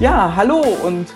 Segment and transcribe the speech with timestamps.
[0.00, 1.14] Ja, hallo und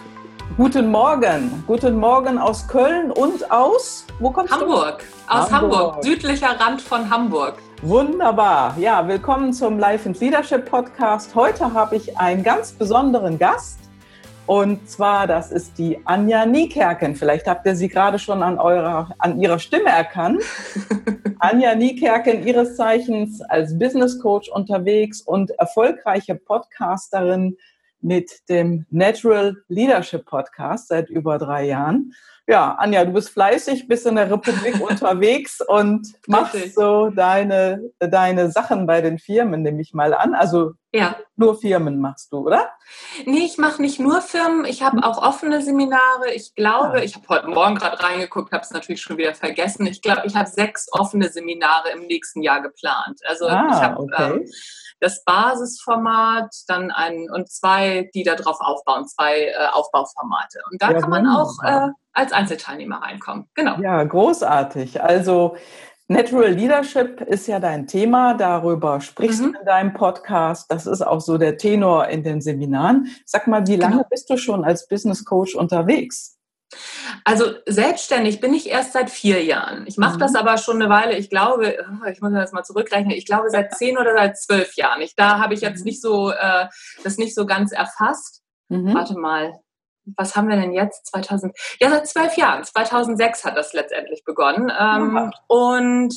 [0.58, 1.64] guten Morgen.
[1.66, 4.98] Guten Morgen aus Köln und aus, wo kommst Hamburg.
[4.98, 5.34] du?
[5.34, 5.80] Aus Hamburg.
[5.80, 7.54] Hamburg, südlicher Rand von Hamburg.
[7.80, 8.76] Wunderbar.
[8.76, 11.34] Ja, willkommen zum Life and Leadership Podcast.
[11.34, 13.78] Heute habe ich einen ganz besonderen Gast.
[14.44, 17.16] Und zwar, das ist die Anja Niekerken.
[17.16, 20.42] Vielleicht habt ihr sie gerade schon an, eurer, an ihrer Stimme erkannt.
[21.38, 27.56] Anja Niekerken, ihres Zeichens als Business Coach unterwegs und erfolgreiche Podcasterin,
[28.04, 32.12] mit dem Natural Leadership Podcast seit über drei Jahren.
[32.46, 38.50] Ja, Anja, du bist fleißig, bist in der Republik unterwegs und machst so deine, deine
[38.50, 40.34] Sachen bei den Firmen, nehme ich mal an.
[40.34, 41.16] Also ja.
[41.36, 42.70] nur Firmen machst du, oder?
[43.24, 46.34] Nee, ich mache nicht nur Firmen, ich habe auch offene Seminare.
[46.34, 47.04] Ich glaube, ja.
[47.04, 49.86] ich habe heute Morgen gerade reingeguckt, habe es natürlich schon wieder vergessen.
[49.86, 53.20] Ich glaube, ich habe sechs offene Seminare im nächsten Jahr geplant.
[53.24, 54.32] Also ah, ich habe okay.
[54.34, 54.46] ähm,
[55.04, 60.60] das Basisformat, dann ein und zwei, die darauf aufbauen, zwei äh, Aufbauformate.
[60.70, 63.46] Und da ja, kann man auch äh, als Einzelteilnehmer reinkommen.
[63.54, 63.76] Genau.
[63.80, 65.02] Ja, großartig.
[65.02, 65.56] Also
[66.08, 69.52] Natural Leadership ist ja dein Thema, darüber sprichst mhm.
[69.52, 70.70] du in deinem Podcast.
[70.70, 73.08] Das ist auch so der Tenor in den Seminaren.
[73.26, 74.08] Sag mal, wie lange genau.
[74.08, 76.38] bist du schon als Business Coach unterwegs?
[77.24, 79.86] Also selbstständig bin ich erst seit vier Jahren.
[79.86, 80.20] Ich mache mhm.
[80.20, 81.16] das aber schon eine Weile.
[81.16, 83.12] Ich glaube, oh, ich muss das mal zurückrechnen.
[83.12, 85.00] Ich glaube seit zehn oder seit zwölf Jahren.
[85.02, 85.84] Ich, da habe ich jetzt mhm.
[85.84, 86.66] nicht so äh,
[87.02, 88.42] das nicht so ganz erfasst.
[88.68, 88.94] Mhm.
[88.94, 89.52] Warte mal,
[90.16, 91.06] was haben wir denn jetzt?
[91.06, 91.56] 2000?
[91.80, 92.64] Ja, seit zwölf Jahren.
[92.64, 94.70] 2006 hat das letztendlich begonnen.
[94.78, 96.14] Ähm, und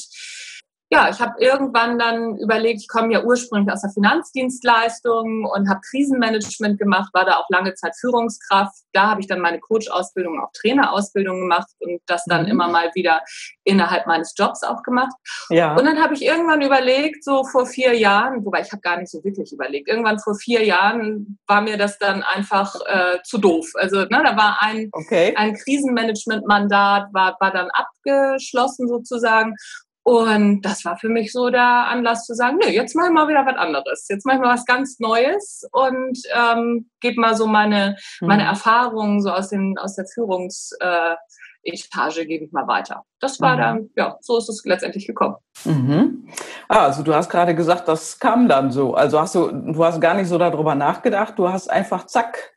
[0.89, 5.81] ja, ich habe irgendwann dann überlegt, ich komme ja ursprünglich aus der Finanzdienstleistung und habe
[5.89, 8.83] Krisenmanagement gemacht, war da auch lange Zeit Führungskraft.
[8.93, 12.51] Da habe ich dann meine Coach-Ausbildung, auch Trainerausbildung gemacht und das dann mhm.
[12.51, 13.21] immer mal wieder
[13.65, 15.13] innerhalb meines Jobs auch gemacht.
[15.49, 15.75] Ja.
[15.75, 19.11] Und dann habe ich irgendwann überlegt, so vor vier Jahren, wobei ich habe gar nicht
[19.11, 23.71] so wirklich überlegt, irgendwann vor vier Jahren war mir das dann einfach äh, zu doof.
[23.73, 25.33] Also ne, da war ein, okay.
[25.35, 29.53] ein Krisenmanagement-Mandat, war, war dann abgeschlossen sozusagen.
[30.07, 33.27] Und das war für mich so der Anlass zu sagen, nö, jetzt mache ich mal
[33.27, 34.07] wieder was anderes.
[34.07, 38.27] Jetzt mache ich mal was ganz Neues und ähm, gebe mal so meine, mhm.
[38.27, 43.03] meine Erfahrungen so aus, den, aus der Führungsetage, äh, gebe ich mal weiter.
[43.19, 43.59] Das war mhm.
[43.59, 45.35] dann, ja, so ist es letztendlich gekommen.
[45.65, 46.29] Mhm.
[46.69, 48.93] Ah, also du hast gerade gesagt, das kam dann so.
[48.93, 52.53] Also hast du, du hast gar nicht so darüber nachgedacht, du hast einfach zack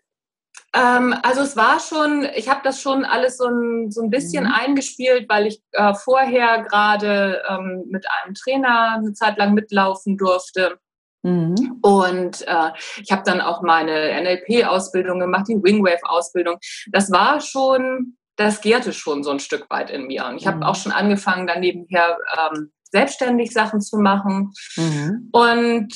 [0.72, 4.44] ähm, also es war schon, ich habe das schon alles so ein, so ein bisschen
[4.44, 4.52] mhm.
[4.52, 10.78] eingespielt, weil ich äh, vorher gerade ähm, mit einem Trainer eine Zeit lang mitlaufen durfte.
[11.22, 11.78] Mhm.
[11.82, 12.70] Und äh,
[13.02, 16.58] ich habe dann auch meine NLP-Ausbildung gemacht, die Wingwave-Ausbildung.
[16.92, 20.26] Das war schon, das gärte schon so ein Stück weit in mir.
[20.26, 20.62] Und ich habe mhm.
[20.62, 22.16] auch schon angefangen, dann nebenher
[22.52, 24.52] ähm, selbstständig Sachen zu machen.
[24.76, 25.28] Mhm.
[25.32, 25.94] Und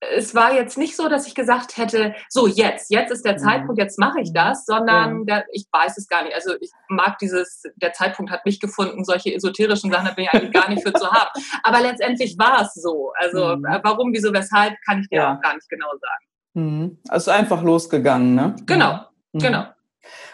[0.00, 3.38] es war jetzt nicht so, dass ich gesagt hätte, so jetzt, jetzt ist der mhm.
[3.38, 5.24] Zeitpunkt, jetzt mache ich das, sondern ja.
[5.36, 6.34] der, ich weiß es gar nicht.
[6.34, 10.30] Also ich mag dieses, der Zeitpunkt hat mich gefunden, solche esoterischen Sachen, da bin ich
[10.32, 11.30] eigentlich gar nicht für zu haben.
[11.62, 13.12] Aber letztendlich war es so.
[13.14, 13.64] Also mhm.
[13.66, 15.34] Äh, warum, wieso, weshalb, kann ich dir ja.
[15.34, 16.24] auch gar nicht genau sagen.
[16.54, 16.98] Mhm.
[17.08, 18.56] Also einfach losgegangen, ne?
[18.64, 19.00] Genau,
[19.32, 19.38] mhm.
[19.38, 19.66] genau.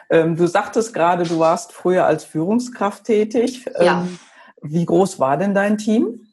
[0.09, 3.67] Ähm, du sagtest gerade, du warst früher als Führungskraft tätig.
[3.81, 4.03] Ja.
[4.03, 4.19] Ähm,
[4.63, 6.26] wie groß war denn dein Team?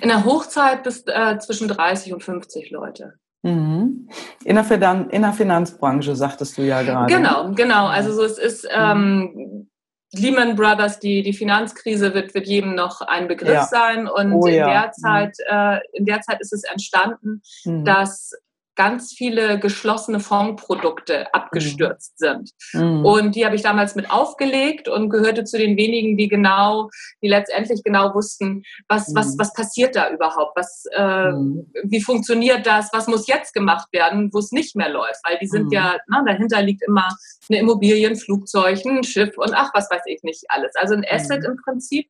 [0.00, 3.14] In der Hochzeit bis äh, zwischen 30 und 50 Leute.
[3.42, 4.08] Mhm.
[4.44, 7.12] In, der Finan in der Finanzbranche, sagtest du ja gerade.
[7.12, 7.86] Genau, genau.
[7.86, 9.68] Also so, es ist ähm,
[10.12, 13.64] Lehman Brothers, die, die Finanzkrise wird, wird jedem noch ein Begriff ja.
[13.64, 14.08] sein.
[14.08, 14.82] Und oh, in, ja.
[14.82, 17.84] der Zeit, äh, in der Zeit ist es entstanden, mhm.
[17.84, 18.32] dass
[18.76, 22.26] ganz viele geschlossene Fondprodukte abgestürzt mhm.
[22.26, 22.50] sind.
[22.74, 23.04] Mhm.
[23.04, 26.90] Und die habe ich damals mit aufgelegt und gehörte zu den wenigen, die genau,
[27.22, 29.16] die letztendlich genau wussten, was, mhm.
[29.16, 31.66] was, was passiert da überhaupt, was, äh, mhm.
[31.84, 35.48] wie funktioniert das, was muss jetzt gemacht werden, wo es nicht mehr läuft, weil die
[35.48, 35.72] sind mhm.
[35.72, 37.08] ja, na, dahinter liegt immer
[37.48, 40.72] eine Immobilie, ein Flugzeug, ein Schiff und ach, was weiß ich nicht alles.
[40.76, 41.52] Also ein Asset mhm.
[41.52, 42.08] im Prinzip.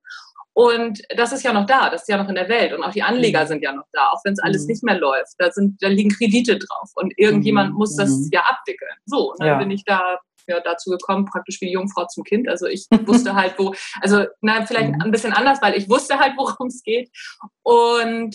[0.56, 2.72] Und das ist ja noch da, das ist ja noch in der Welt.
[2.72, 3.46] Und auch die Anleger mhm.
[3.46, 4.68] sind ja noch da, auch wenn es alles mhm.
[4.68, 5.34] nicht mehr läuft.
[5.36, 7.76] Da, sind, da liegen Kredite drauf und irgendjemand mhm.
[7.76, 8.30] muss das mhm.
[8.32, 8.96] ja abwickeln.
[9.04, 9.58] So, und dann ja.
[9.58, 12.48] bin ich da ja, dazu gekommen, praktisch wie die Jungfrau zum Kind.
[12.48, 15.02] Also ich wusste halt, wo, also na, vielleicht mhm.
[15.02, 17.10] ein bisschen anders, weil ich wusste halt, worum es geht.
[17.62, 18.34] Und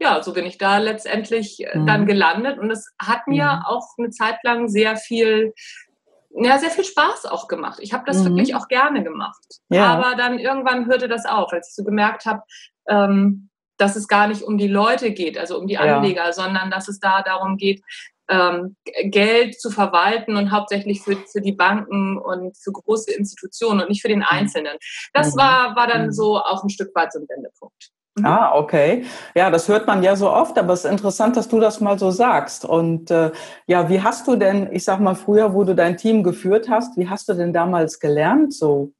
[0.00, 2.58] ja, so bin ich da letztendlich äh, dann gelandet.
[2.58, 5.52] Und es hat mir auch eine Zeit lang sehr viel
[6.30, 7.78] ja, sehr viel Spaß auch gemacht.
[7.80, 8.36] Ich habe das mhm.
[8.36, 9.42] wirklich auch gerne gemacht.
[9.70, 9.86] Ja.
[9.86, 12.42] Aber dann irgendwann hörte das auf, als ich so gemerkt habe,
[12.88, 16.32] ähm, dass es gar nicht um die Leute geht, also um die Anleger, ja.
[16.32, 17.82] sondern dass es da darum geht,
[18.28, 23.88] ähm, Geld zu verwalten und hauptsächlich für, für die Banken und für große Institutionen und
[23.88, 24.26] nicht für den mhm.
[24.28, 24.76] Einzelnen.
[25.14, 25.38] Das mhm.
[25.38, 26.12] war, war dann mhm.
[26.12, 27.90] so auch ein Stück weit so ein Wendepunkt.
[28.18, 28.26] Mhm.
[28.26, 29.04] Ah, okay.
[29.34, 31.98] Ja, das hört man ja so oft, aber es ist interessant, dass du das mal
[31.98, 32.64] so sagst.
[32.64, 33.32] Und äh,
[33.66, 36.96] ja, wie hast du denn, ich sag mal früher, wo du dein Team geführt hast,
[36.96, 38.92] wie hast du denn damals gelernt, so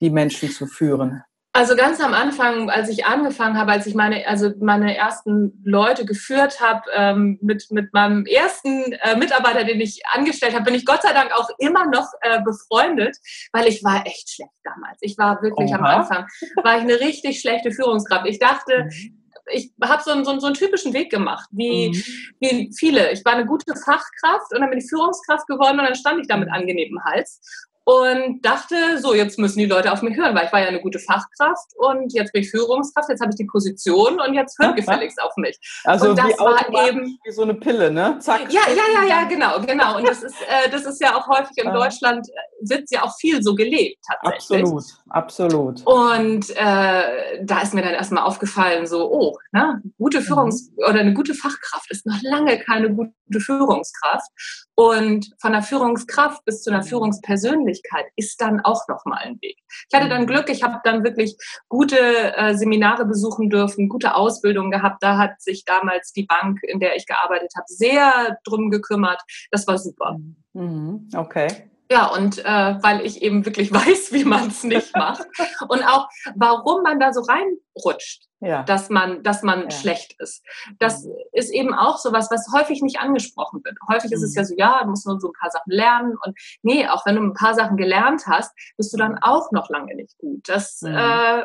[0.00, 1.22] die Menschen zu führen?
[1.56, 6.04] Also ganz am Anfang, als ich angefangen habe, als ich meine, also meine ersten Leute
[6.04, 10.84] geführt habe, ähm, mit, mit meinem ersten äh, Mitarbeiter, den ich angestellt habe, bin ich
[10.84, 13.16] Gott sei Dank auch immer noch äh, befreundet,
[13.52, 14.98] weil ich war echt schlecht damals.
[15.00, 15.76] Ich war wirklich Oha.
[15.76, 16.26] am Anfang,
[16.64, 18.26] war ich eine richtig schlechte Führungskraft.
[18.26, 19.22] Ich dachte, mhm.
[19.52, 22.02] ich habe so, einen, so, so einen typischen Weg gemacht, wie, mhm.
[22.40, 23.12] wie viele.
[23.12, 26.26] Ich war eine gute Fachkraft und dann bin ich Führungskraft geworden und dann stand ich
[26.26, 27.40] da mit angenehmem Hals
[27.84, 30.80] und dachte, so, jetzt müssen die Leute auf mich hören, weil ich war ja eine
[30.80, 34.76] gute Fachkraft und jetzt bin ich Führungskraft, jetzt habe ich die Position und jetzt hört
[34.76, 35.58] gefälligst auf mich.
[35.84, 38.16] Also und das wie war eben wie so eine Pille, ne?
[38.20, 38.50] Zack.
[38.50, 39.98] Ja, ja, ja, ja, genau, genau.
[39.98, 43.14] Und das ist, äh, das ist ja auch häufig in Deutschland, äh, wird ja auch
[43.18, 44.62] viel so gelebt tatsächlich.
[44.62, 45.86] Absolut, absolut.
[45.86, 50.84] Und äh, da ist mir dann erstmal aufgefallen, so, oh, ne, gute Führungs- mhm.
[50.88, 54.30] oder eine gute Fachkraft ist noch lange keine gute Führungskraft.
[54.74, 57.73] Und von der Führungskraft bis zu einer Führungspersönlichkeit
[58.16, 59.58] ist dann auch nochmal ein Weg.
[59.90, 60.26] Ich hatte dann mhm.
[60.26, 61.36] Glück, ich habe dann wirklich
[61.68, 61.98] gute
[62.36, 65.02] äh, Seminare besuchen dürfen, gute Ausbildung gehabt.
[65.02, 69.22] Da hat sich damals die Bank, in der ich gearbeitet habe, sehr drum gekümmert.
[69.50, 70.16] Das war super.
[70.52, 71.08] Mhm.
[71.14, 71.70] Okay.
[71.94, 75.24] Ja, und äh, weil ich eben wirklich weiß, wie man es nicht macht
[75.68, 78.64] und auch warum man da so reinrutscht, ja.
[78.64, 79.70] dass man, dass man ja.
[79.70, 80.44] schlecht ist.
[80.80, 81.12] Das mhm.
[81.30, 83.76] ist eben auch so was, was häufig nicht angesprochen wird.
[83.88, 84.16] Häufig mhm.
[84.16, 84.46] ist es ja mhm.
[84.46, 87.22] so, ja, du musst nur so ein paar Sachen lernen und nee, auch wenn du
[87.22, 89.18] ein paar Sachen gelernt hast, bist du dann mhm.
[89.22, 90.48] auch noch lange nicht gut.
[90.48, 90.96] Das, mhm.
[90.96, 91.44] äh,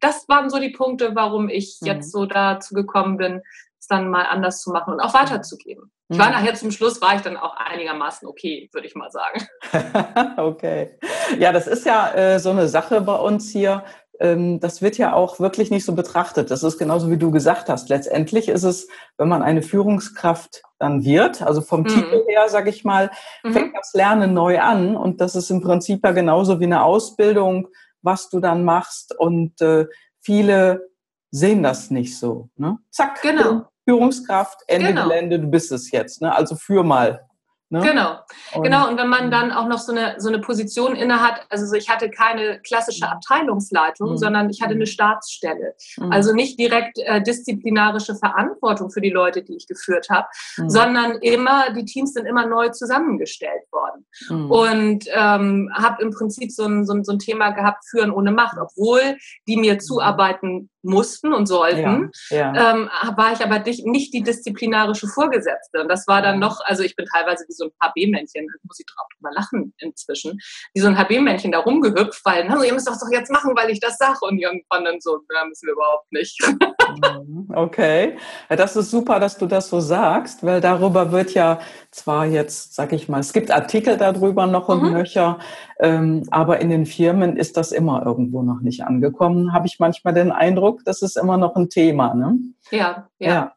[0.00, 3.42] das waren so die Punkte, warum ich jetzt so dazu gekommen bin,
[3.88, 5.90] dann mal anders zu machen und auch weiterzugeben.
[6.10, 9.46] Ich war nachher zum Schluss, war ich dann auch einigermaßen okay, würde ich mal sagen.
[10.38, 10.98] okay.
[11.38, 13.84] Ja, das ist ja äh, so eine Sache bei uns hier.
[14.18, 16.50] Ähm, das wird ja auch wirklich nicht so betrachtet.
[16.50, 17.90] Das ist genauso wie du gesagt hast.
[17.90, 18.88] Letztendlich ist es,
[19.18, 21.88] wenn man eine Führungskraft dann wird, also vom mhm.
[21.88, 23.10] Titel her, sage ich mal,
[23.44, 23.52] mhm.
[23.52, 24.96] fängt das Lernen neu an.
[24.96, 27.68] Und das ist im Prinzip ja genauso wie eine Ausbildung,
[28.00, 29.14] was du dann machst.
[29.18, 29.86] Und äh,
[30.20, 30.88] viele
[31.30, 32.48] sehen das nicht so.
[32.56, 32.78] Ne?
[32.90, 33.20] Zack.
[33.20, 33.66] Genau.
[33.88, 35.04] Führungskraft, Ende genau.
[35.04, 36.20] Gelände, du bist es jetzt.
[36.20, 36.34] Ne?
[36.34, 37.28] Also führ mal.
[37.70, 37.82] Ne?
[37.82, 38.16] Genau,
[38.54, 38.88] und, genau.
[38.88, 41.90] Und wenn man dann auch noch so eine, so eine Position inne hat, also ich
[41.90, 43.12] hatte keine klassische mhm.
[43.12, 44.16] Abteilungsleitung, mhm.
[44.16, 44.86] sondern ich hatte eine.
[44.86, 45.74] Staatsstelle.
[45.98, 46.10] Mhm.
[46.10, 50.26] Also nicht direkt äh, disziplinarische Verantwortung für die Leute, die ich geführt habe,
[50.56, 50.70] mhm.
[50.70, 54.06] sondern immer, die Teams sind immer neu zusammengestellt worden.
[54.30, 54.50] Mhm.
[54.50, 58.32] Und ähm, habe im Prinzip so ein, so, ein, so ein Thema gehabt, Führen ohne
[58.32, 62.72] Macht, obwohl die mir zuarbeiten mussten und sollten, ja, ja.
[62.72, 65.80] Ähm, war ich aber nicht, die disziplinarische Vorgesetzte.
[65.80, 68.86] Und das war dann noch, also ich bin teilweise wie so ein HB-Männchen, muss ich
[68.86, 70.38] drauf drüber lachen inzwischen,
[70.74, 73.70] wie so ein HB-Männchen da rumgehüpft, weil, na, ihr müsst das doch jetzt machen, weil
[73.70, 74.18] ich das sage.
[74.22, 76.38] Und irgendwann dann so, na, müssen wir überhaupt nicht.
[77.54, 78.18] Okay.
[78.50, 81.58] Ja, das ist super, dass du das so sagst, weil darüber wird ja
[81.90, 84.92] zwar jetzt, sag ich mal, es gibt Artikel darüber noch und mhm.
[84.92, 85.38] nöcher,
[85.80, 90.12] ähm, aber in den Firmen ist das immer irgendwo noch nicht angekommen, habe ich manchmal
[90.12, 92.14] den Eindruck, das ist immer noch ein Thema.
[92.14, 92.38] Ne?
[92.70, 93.28] Ja, ja.
[93.28, 93.52] ja.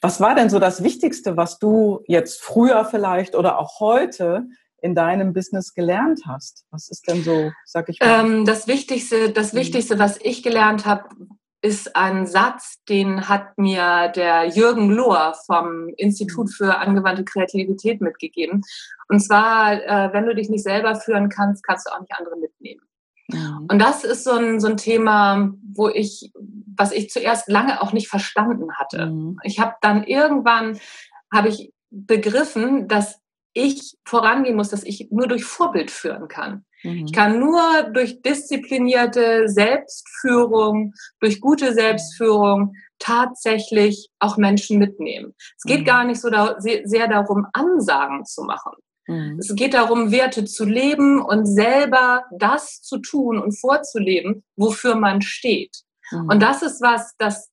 [0.00, 4.46] Was war denn so das Wichtigste, was du jetzt früher vielleicht oder auch heute
[4.80, 6.64] in deinem Business gelernt hast?
[6.70, 8.24] Was ist denn so, sag ich mal?
[8.24, 9.58] Ähm, das Wichtigste, das mhm.
[9.58, 11.08] Wichtigste, was ich gelernt habe,
[11.60, 18.62] ist ein Satz, den hat mir der Jürgen Lohr vom Institut für angewandte Kreativität mitgegeben.
[19.08, 22.36] Und zwar, äh, wenn du dich nicht selber führen kannst, kannst du auch nicht andere
[22.36, 22.82] mitnehmen.
[23.28, 23.66] Mhm.
[23.70, 26.32] Und das ist so ein, so ein Thema, wo ich,
[26.76, 29.06] was ich zuerst lange auch nicht verstanden hatte.
[29.06, 29.38] Mhm.
[29.42, 30.78] Ich habe dann irgendwann,
[31.32, 33.20] habe ich begriffen, dass
[33.52, 36.64] ich vorangehen muss, dass ich nur durch Vorbild führen kann.
[36.82, 37.06] Mhm.
[37.06, 45.34] Ich kann nur durch disziplinierte Selbstführung, durch gute Selbstführung tatsächlich auch Menschen mitnehmen.
[45.56, 45.84] Es geht mhm.
[45.84, 48.72] gar nicht so da, sehr darum, Ansagen zu machen.
[49.06, 49.38] Mhm.
[49.38, 55.22] Es geht darum, Werte zu leben und selber das zu tun und vorzuleben, wofür man
[55.22, 55.82] steht.
[56.10, 56.28] Mhm.
[56.28, 57.50] Und das ist was, das,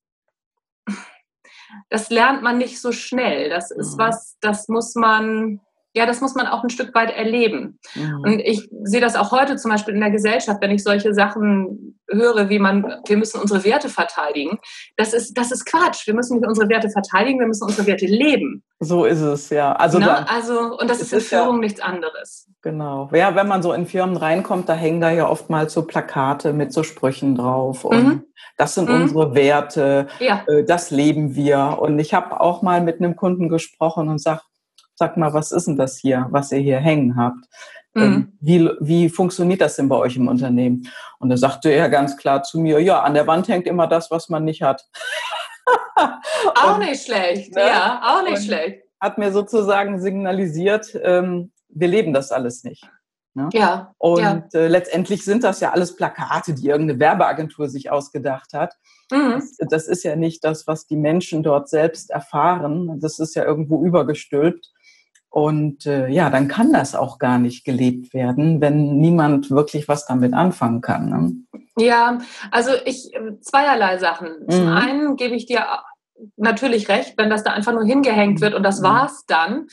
[1.89, 3.50] das lernt man nicht so schnell.
[3.50, 4.00] Das ist mhm.
[4.00, 5.62] was, das muss man
[5.96, 7.80] ja, das muss man auch ein Stück weit erleben.
[7.96, 8.22] Mhm.
[8.22, 11.98] Und ich sehe das auch heute zum Beispiel in der Gesellschaft, wenn ich solche Sachen
[12.12, 14.60] höre, wie man, wir müssen unsere Werte verteidigen.
[14.98, 16.06] Das ist, das ist Quatsch.
[16.06, 18.62] Wir müssen nicht unsere Werte verteidigen, wir müssen unsere Werte leben.
[18.80, 19.72] So ist es, ja.
[19.74, 20.30] Also, ne?
[20.30, 22.50] also und das ist in Führung ja, nichts anderes.
[22.62, 23.10] Genau.
[23.14, 26.74] Ja, wenn man so in Firmen reinkommt, da hängen da ja oftmals so Plakate mit
[26.74, 27.86] so Sprüchen drauf.
[27.86, 28.24] Und mhm.
[28.58, 29.04] das sind mhm.
[29.04, 30.44] unsere Werte, ja.
[30.48, 31.78] Äh, das leben wir.
[31.80, 34.42] Und ich habe auch mal mit einem Kunden gesprochen und sage,
[34.96, 37.46] sag mal, was ist denn das hier, was ihr hier hängen habt?
[37.96, 38.38] ähm, mhm.
[38.42, 40.88] wie, wie funktioniert das denn bei euch im Unternehmen?
[41.20, 44.12] Und da sagte er ganz klar zu mir, ja, an der Wand hängt immer das,
[44.12, 44.86] was man nicht hat.
[46.56, 47.62] auch nicht schlecht, ne?
[47.62, 48.84] ja, auch nicht schlecht.
[49.00, 52.88] Hat mir sozusagen signalisiert, ähm, wir leben das alles nicht.
[53.34, 53.50] Ne?
[53.54, 53.94] Ja.
[53.98, 54.44] Und ja.
[54.54, 58.75] Äh, letztendlich sind das ja alles Plakate, die irgendeine Werbeagentur sich ausgedacht hat.
[59.12, 59.42] Mhm.
[59.58, 63.00] Das, das, ist ja nicht das, was die Menschen dort selbst erfahren.
[63.00, 64.72] Das ist ja irgendwo übergestülpt.
[65.36, 70.06] Und äh, ja, dann kann das auch gar nicht gelebt werden, wenn niemand wirklich was
[70.06, 71.10] damit anfangen kann.
[71.10, 71.62] Ne?
[71.77, 72.20] Ja,
[72.51, 74.30] also ich äh, zweierlei Sachen.
[74.46, 74.50] Mhm.
[74.50, 75.65] Zum einen gebe ich dir
[76.38, 78.86] natürlich recht, wenn das da einfach nur hingehängt wird und das mhm.
[78.86, 79.68] war's dann,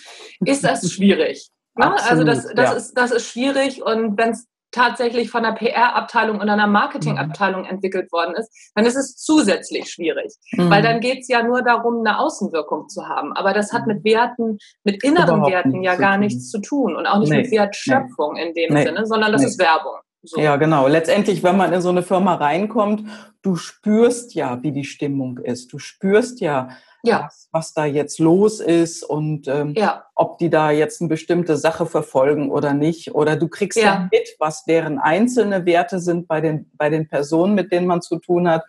[0.44, 1.52] ist das schwierig.
[1.76, 1.92] Ne?
[1.92, 2.76] Absolut, also das, das, ja.
[2.76, 8.10] ist, das ist schwierig und wenn es tatsächlich von einer PR-Abteilung und einer Marketing-Abteilung entwickelt
[8.10, 10.34] worden ist, dann ist es zusätzlich schwierig.
[10.52, 10.70] Mhm.
[10.70, 13.32] Weil dann geht es ja nur darum, eine Außenwirkung zu haben.
[13.34, 17.06] Aber das hat mit Werten, mit inneren Überhaupt Werten ja gar nichts zu tun und
[17.06, 17.42] auch nicht nee.
[17.42, 18.48] mit Wertschöpfung nee.
[18.48, 18.82] in dem nee.
[18.84, 19.94] Sinne, sondern das ist Werbung.
[20.24, 20.40] So.
[20.40, 20.86] Ja, genau.
[20.86, 23.04] Letztendlich, wenn man in so eine Firma reinkommt,
[23.42, 25.72] du spürst ja, wie die Stimmung ist.
[25.72, 26.68] Du spürst ja,
[27.02, 27.24] ja.
[27.24, 30.04] Was, was, da jetzt los ist und ähm, ja.
[30.14, 33.14] ob die da jetzt eine bestimmte Sache verfolgen oder nicht.
[33.14, 33.84] Oder du kriegst ja.
[33.84, 34.08] ja.
[34.10, 38.18] mit, was deren einzelne Werte sind bei den, bei den Personen, mit denen man zu
[38.18, 38.64] tun hat.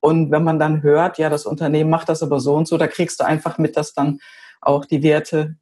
[0.00, 2.86] Und wenn man dann hört, ja, das Unternehmen macht das aber so und so, da
[2.86, 4.18] kriegst du einfach mit, dass dann
[4.60, 5.56] auch die Werte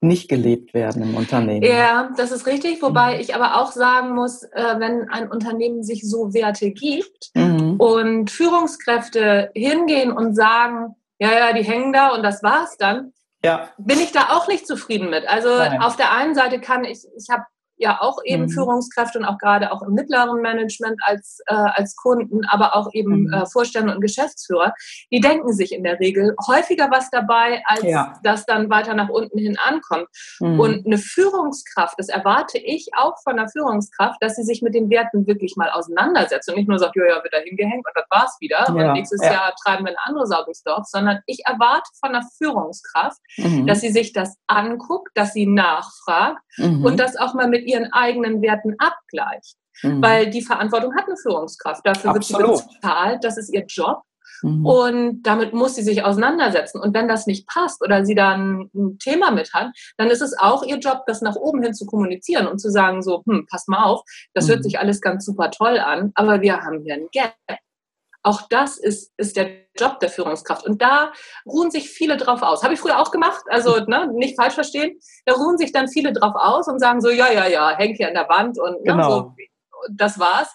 [0.00, 1.64] nicht gelebt werden im Unternehmen.
[1.64, 3.20] Ja, das ist richtig, wobei mhm.
[3.20, 7.76] ich aber auch sagen muss, äh, wenn ein Unternehmen sich so Werte gibt mhm.
[7.78, 13.12] und Führungskräfte hingehen und sagen, ja, ja, die hängen da und das war's dann,
[13.44, 13.68] ja.
[13.78, 15.26] bin ich da auch nicht zufrieden mit.
[15.28, 15.82] Also Nein.
[15.82, 17.44] auf der einen Seite kann ich, ich habe
[17.78, 18.50] ja auch eben mhm.
[18.50, 23.24] Führungskräfte und auch gerade auch im mittleren Management als, äh, als Kunden, aber auch eben
[23.24, 23.32] mhm.
[23.32, 24.74] äh, Vorstände und Geschäftsführer,
[25.10, 28.18] die denken sich in der Regel häufiger was dabei, als ja.
[28.22, 30.08] das dann weiter nach unten hin ankommt.
[30.40, 30.60] Mhm.
[30.60, 34.90] Und eine Führungskraft, das erwarte ich auch von einer Führungskraft, dass sie sich mit den
[34.90, 38.04] Werten wirklich mal auseinandersetzt und nicht nur sagt, ja, ja, wird da hingehängt und das
[38.10, 38.72] war's wieder ja.
[38.72, 39.32] und nächstes ja.
[39.32, 43.66] Jahr treiben wir eine andere Sau durchs Dorf, sondern ich erwarte von einer Führungskraft, mhm.
[43.66, 46.84] dass sie sich das anguckt, dass sie nachfragt mhm.
[46.84, 49.56] und das auch mal mit ihren eigenen Werten abgleicht.
[49.82, 50.02] Mhm.
[50.02, 51.86] Weil die Verantwortung hat eine Führungskraft.
[51.86, 52.48] Dafür Absolut.
[52.48, 54.02] wird sie bezahlt, das ist ihr Job.
[54.42, 54.66] Mhm.
[54.66, 56.80] Und damit muss sie sich auseinandersetzen.
[56.80, 60.38] Und wenn das nicht passt oder sie da ein, Thema mit hat, dann ist es
[60.38, 63.68] auch ihr Job, das nach oben hin zu kommunizieren und zu sagen, so, hm, pass
[63.68, 64.02] mal auf,
[64.34, 64.52] das mhm.
[64.52, 67.34] hört sich alles ganz super toll an, aber wir haben hier ein Gap.
[68.28, 70.66] Auch das ist, ist der Job der Führungskraft.
[70.66, 71.12] Und da
[71.46, 72.62] ruhen sich viele drauf aus.
[72.62, 74.98] Habe ich früher auch gemacht, also ne, nicht falsch verstehen.
[75.24, 78.08] Da ruhen sich dann viele drauf aus und sagen so, ja, ja, ja, hängt hier
[78.08, 79.10] an der Wand und ne, genau.
[79.10, 79.34] so,
[79.90, 80.52] das war's.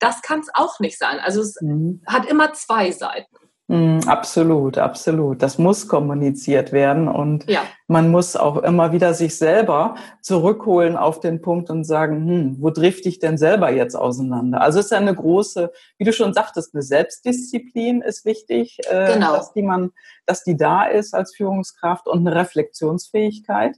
[0.00, 1.20] Das kann es auch nicht sein.
[1.20, 2.02] Also es mhm.
[2.08, 3.36] hat immer zwei Seiten.
[3.72, 5.40] Mm, absolut, absolut.
[5.40, 7.62] Das muss kommuniziert werden und ja.
[7.86, 12.68] man muss auch immer wieder sich selber zurückholen auf den Punkt und sagen, hm, wo
[12.68, 14.60] trifft ich denn selber jetzt auseinander?
[14.60, 19.14] Also es ist ja eine große, wie du schon sagtest, eine Selbstdisziplin ist wichtig, äh,
[19.14, 19.32] genau.
[19.32, 19.92] dass die man,
[20.26, 23.76] dass die da ist als Führungskraft und eine Reflexionsfähigkeit,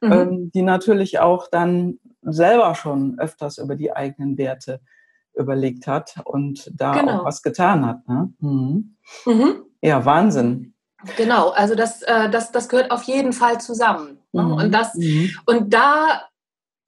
[0.00, 0.12] mhm.
[0.12, 4.80] ähm, die natürlich auch dann selber schon öfters über die eigenen Werte
[5.34, 7.20] überlegt hat und da genau.
[7.20, 8.08] auch was getan hat.
[8.08, 8.32] Ne?
[8.40, 8.96] Mhm.
[9.26, 9.62] Mhm.
[9.82, 10.74] Ja, Wahnsinn.
[11.16, 14.18] Genau, also das, äh, das, das gehört auf jeden Fall zusammen.
[14.32, 14.42] Ne?
[14.42, 14.52] Mhm.
[14.52, 15.30] Und, das, mhm.
[15.46, 16.22] und da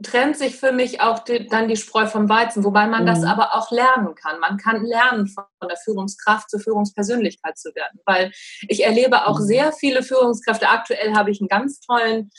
[0.02, 3.26] trennt sich für mich auch die, dann die Spreu vom Weizen, wobei man das mhm.
[3.26, 4.40] aber auch lernen kann.
[4.40, 8.32] Man kann lernen, von der Führungskraft zur Führungspersönlichkeit zu werden, weil
[8.68, 9.44] ich erlebe auch mhm.
[9.44, 10.68] sehr viele Führungskräfte.
[10.68, 12.30] Aktuell habe ich einen ganz tollen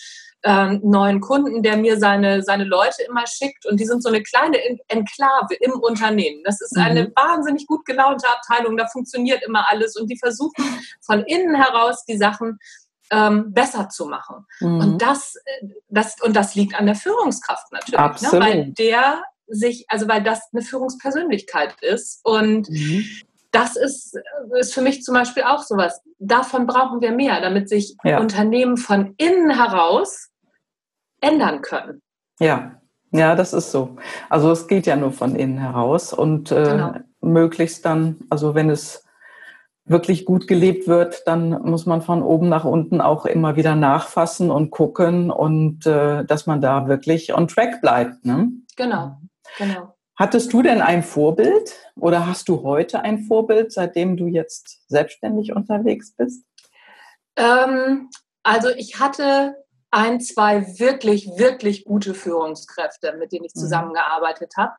[0.44, 3.66] ähm, neuen Kunden, der mir seine, seine Leute immer schickt.
[3.66, 6.42] Und die sind so eine kleine Enklave im Unternehmen.
[6.44, 7.14] Das ist eine mhm.
[7.16, 8.78] wahnsinnig gut gelaunte Abteilung.
[8.78, 9.96] Da funktioniert immer alles.
[9.96, 10.64] Und die versuchen
[11.02, 12.60] von innen heraus die Sachen
[13.12, 14.46] ähm, besser zu machen.
[14.60, 14.80] Mhm.
[14.80, 15.36] Und, das,
[15.90, 18.22] das, und das liegt an der Führungskraft natürlich.
[18.22, 18.40] Ne?
[18.40, 22.20] Weil der sich, also weil das eine Führungspersönlichkeit ist.
[22.24, 23.06] Und mhm
[23.52, 24.18] das ist,
[24.60, 26.02] ist für mich zum Beispiel auch sowas.
[26.20, 28.20] Davon brauchen wir mehr, damit sich ja.
[28.20, 30.30] Unternehmen von innen heraus
[31.22, 32.02] ändern können.
[32.40, 33.98] Ja, ja, das ist so.
[34.30, 36.94] Also es geht ja nur von innen heraus und äh, genau.
[37.22, 39.04] möglichst dann, also wenn es
[39.86, 44.52] wirklich gut gelebt wird, dann muss man von oben nach unten auch immer wieder nachfassen
[44.52, 48.26] und gucken und äh, dass man da wirklich on track bleibt.
[48.26, 48.52] Ne?
[48.76, 49.18] Genau,
[49.58, 49.97] genau.
[50.18, 55.56] Hattest du denn ein Vorbild oder hast du heute ein Vorbild, seitdem du jetzt selbstständig
[55.56, 56.44] unterwegs bist?
[57.36, 58.10] Ähm,
[58.42, 59.56] also ich hatte
[59.92, 63.60] ein, zwei wirklich, wirklich gute Führungskräfte, mit denen ich mhm.
[63.60, 64.74] zusammengearbeitet habe.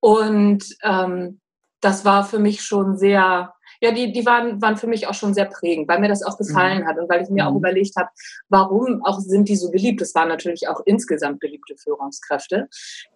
[0.00, 1.40] Und ähm,
[1.80, 5.34] das war für mich schon sehr, ja, die, die waren, waren für mich auch schon
[5.34, 6.86] sehr prägend, weil mir das auch gefallen mhm.
[6.86, 7.50] hat und weil ich mir mhm.
[7.50, 8.08] auch überlegt habe,
[8.48, 10.00] warum auch sind die so beliebt.
[10.00, 12.68] Das waren natürlich auch insgesamt beliebte Führungskräfte.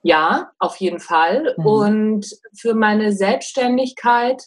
[0.03, 1.55] Ja, auf jeden Fall.
[1.57, 1.67] Mhm.
[1.67, 4.45] Und für meine Selbstständigkeit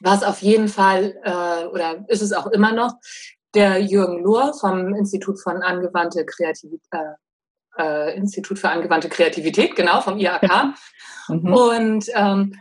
[0.00, 2.94] war es auf jeden Fall, äh, oder ist es auch immer noch,
[3.54, 7.14] der Jürgen Lohr vom Institut von angewandte Kreativität, äh,
[7.78, 10.74] äh, Institut für angewandte Kreativität, genau, vom IHK.
[11.28, 11.52] mhm.
[11.52, 12.60] Und ähm,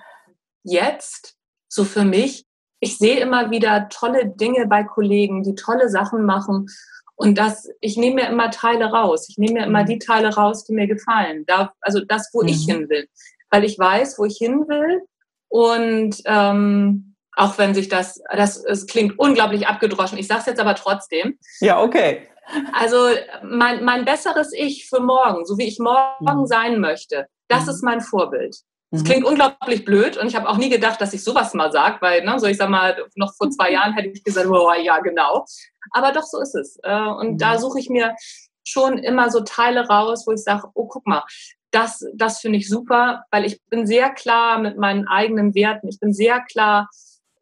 [0.64, 1.36] jetzt,
[1.78, 2.46] so für mich,
[2.80, 6.68] ich sehe immer wieder tolle Dinge bei Kollegen, die tolle Sachen machen.
[7.16, 9.28] Und das, ich nehme mir immer Teile raus.
[9.30, 9.88] Ich nehme mir immer mhm.
[9.88, 11.46] die Teile raus, die mir gefallen.
[11.48, 12.50] Da, also das, wo mhm.
[12.50, 13.08] ich hin will.
[13.50, 15.02] Weil ich weiß, wo ich hin will.
[15.48, 20.18] Und ähm, auch wenn sich das, das es klingt unglaublich abgedroschen.
[20.18, 21.40] Ich sage es jetzt aber trotzdem.
[21.60, 22.28] Ja, okay.
[22.74, 22.98] Also
[23.44, 26.46] mein, mein besseres Ich für morgen, so wie ich morgen mhm.
[26.46, 27.70] sein möchte, das mhm.
[27.70, 28.58] ist mein Vorbild.
[28.92, 29.06] Das mhm.
[29.06, 32.24] klingt unglaublich blöd und ich habe auch nie gedacht, dass ich sowas mal sage, weil,
[32.24, 35.46] ne, so ich sag mal, noch vor zwei Jahren hätte ich gesagt, oh ja, genau.
[35.92, 36.78] Aber doch, so ist es.
[36.84, 37.38] Äh, und mhm.
[37.38, 38.16] da suche ich mir
[38.64, 41.24] schon immer so Teile raus, wo ich sage, oh, guck mal,
[41.72, 46.00] das, das finde ich super, weil ich bin sehr klar mit meinen eigenen Werten, ich
[46.00, 46.90] bin sehr klar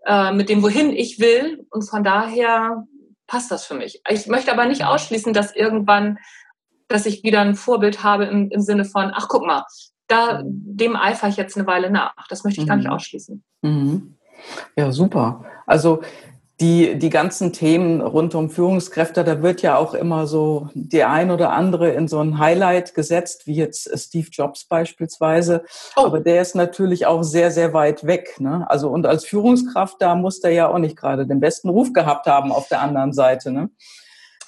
[0.05, 2.85] äh, mit dem, wohin ich will und von daher
[3.27, 4.01] passt das für mich.
[4.09, 6.17] Ich möchte aber nicht ausschließen, dass irgendwann,
[6.87, 9.65] dass ich wieder ein Vorbild habe im, im Sinne von, ach guck mal,
[10.07, 12.27] da, dem eifere ich jetzt eine Weile nach.
[12.29, 12.93] Das möchte ich gar nicht mhm.
[12.93, 13.43] ausschließen.
[13.61, 14.15] Mhm.
[14.75, 15.45] Ja, super.
[15.65, 16.01] Also
[16.61, 21.29] die, die ganzen Themen rund um Führungskräfte, da wird ja auch immer so die ein
[21.29, 25.65] oder andere in so ein Highlight gesetzt, wie jetzt Steve Jobs beispielsweise.
[25.97, 26.05] Oh.
[26.05, 28.39] Aber der ist natürlich auch sehr, sehr weit weg.
[28.39, 28.65] Ne?
[28.69, 32.25] Also und als Führungskraft, da muss der ja auch nicht gerade den besten Ruf gehabt
[32.25, 33.51] haben auf der anderen Seite.
[33.51, 33.69] Ne?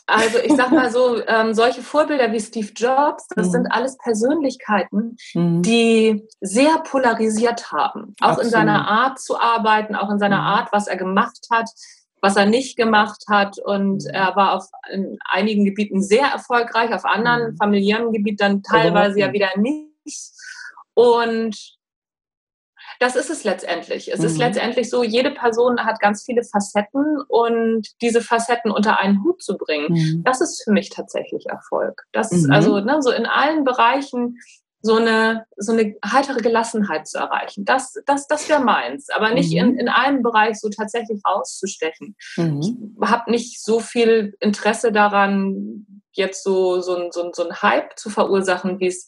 [0.08, 3.52] Also ich sag mal so, ähm, solche Vorbilder wie Steve Jobs, das mhm.
[3.52, 5.62] sind alles Persönlichkeiten, mhm.
[5.62, 8.16] die sehr polarisiert haben.
[8.22, 8.46] Auch Absolut.
[8.46, 10.48] in seiner Art zu arbeiten, auch in seiner mhm.
[10.48, 11.70] Art, was er gemacht hat
[12.22, 13.58] was er nicht gemacht hat.
[13.60, 14.10] Und mhm.
[14.12, 17.58] er war auf in einigen Gebieten sehr erfolgreich, auf anderen mhm.
[17.58, 20.32] familiären Gebieten dann teilweise ja wieder nicht.
[20.94, 21.77] Und
[23.00, 24.12] das ist es letztendlich.
[24.12, 24.26] Es mhm.
[24.26, 29.42] ist letztendlich so, jede Person hat ganz viele Facetten und diese Facetten unter einen Hut
[29.42, 30.24] zu bringen, mhm.
[30.24, 32.04] das ist für mich tatsächlich Erfolg.
[32.12, 32.52] Das mhm.
[32.52, 34.38] also ne, so in allen Bereichen
[34.82, 37.66] so eine, so eine heitere Gelassenheit zu erreichen.
[37.66, 39.10] Das, das, das wäre meins.
[39.10, 39.58] Aber nicht mhm.
[39.58, 42.16] in, in einem Bereich so tatsächlich rauszustechen.
[42.38, 42.62] Mhm.
[42.62, 47.98] Ich habe nicht so viel Interesse daran, jetzt so, so, ein, so, so ein Hype
[47.98, 49.06] zu verursachen, wie es,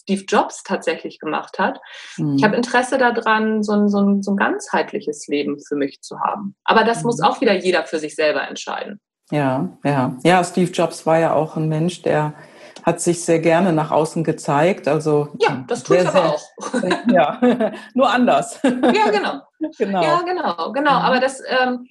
[0.00, 1.80] Steve Jobs tatsächlich gemacht hat.
[2.16, 2.36] Mhm.
[2.36, 6.20] Ich habe Interesse daran, so ein, so, ein, so ein ganzheitliches Leben für mich zu
[6.20, 6.54] haben.
[6.64, 7.24] Aber das muss mhm.
[7.24, 9.00] auch wieder jeder für sich selber entscheiden.
[9.30, 10.16] Ja, ja.
[10.22, 12.34] Ja, Steve Jobs war ja auch ein Mensch, der
[12.84, 14.88] hat sich sehr gerne nach außen gezeigt.
[14.88, 16.42] Also ja, das tut aber auch.
[17.12, 17.38] ja,
[17.94, 18.60] nur anders.
[18.62, 19.40] Ja, genau.
[19.78, 20.02] genau.
[20.02, 20.98] Ja, genau, genau.
[20.98, 21.04] Mhm.
[21.04, 21.86] Aber das, ähm,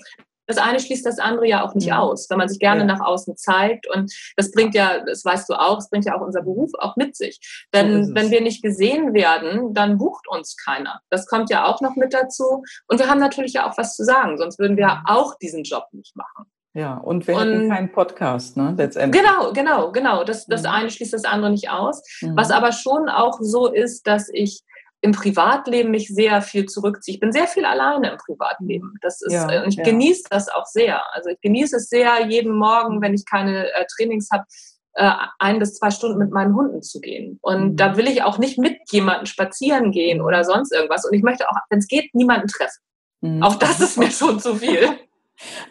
[0.47, 2.85] das eine schließt das andere ja auch nicht aus, wenn man sich gerne ja.
[2.85, 3.87] nach außen zeigt.
[3.93, 6.95] Und das bringt ja, das weißt du auch, das bringt ja auch unser Beruf auch
[6.95, 7.39] mit sich.
[7.73, 11.01] Denn so wenn wir nicht gesehen werden, dann bucht uns keiner.
[11.09, 12.63] Das kommt ja auch noch mit dazu.
[12.87, 15.85] Und wir haben natürlich ja auch was zu sagen, sonst würden wir auch diesen Job
[15.91, 16.45] nicht machen.
[16.73, 18.75] Ja, und wir und, hätten keinen Podcast, ne?
[18.77, 19.23] Letztendlich.
[19.23, 20.23] Genau, genau, genau.
[20.23, 20.69] Das, das mhm.
[20.69, 22.03] eine schließt das andere nicht aus.
[22.21, 22.37] Mhm.
[22.37, 24.61] Was aber schon auch so ist, dass ich
[25.01, 27.15] im Privatleben mich sehr viel zurückziehe.
[27.15, 28.95] Ich bin sehr viel alleine im Privatleben.
[29.01, 29.83] Das ist, ja, und ich ja.
[29.83, 31.01] genieße das auch sehr.
[31.13, 34.45] Also ich genieße es sehr, jeden Morgen, wenn ich keine äh, Trainings habe,
[34.93, 37.37] äh, ein bis zwei Stunden mit meinen Hunden zu gehen.
[37.41, 37.75] Und mhm.
[37.75, 41.05] da will ich auch nicht mit jemandem spazieren gehen oder sonst irgendwas.
[41.05, 42.81] Und ich möchte auch, wenn es geht, niemanden treffen.
[43.21, 43.43] Mhm.
[43.43, 44.89] Auch das ist mir schon zu viel.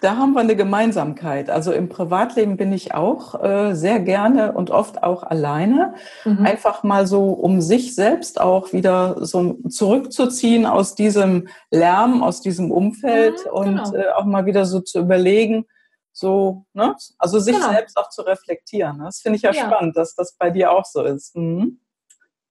[0.01, 1.51] Da haben wir eine Gemeinsamkeit.
[1.51, 5.95] Also im Privatleben bin ich auch äh, sehr gerne und oft auch alleine.
[6.25, 6.47] Mhm.
[6.47, 12.71] Einfach mal so, um sich selbst auch wieder so zurückzuziehen aus diesem Lärm, aus diesem
[12.71, 13.95] Umfeld mhm, und genau.
[13.95, 15.67] äh, auch mal wieder so zu überlegen,
[16.13, 16.97] so, ne?
[17.19, 17.71] Also sich genau.
[17.71, 19.01] selbst auch zu reflektieren.
[19.01, 21.37] Das finde ich ja, ja, spannend, dass das bei dir auch so ist.
[21.37, 21.81] Mhm.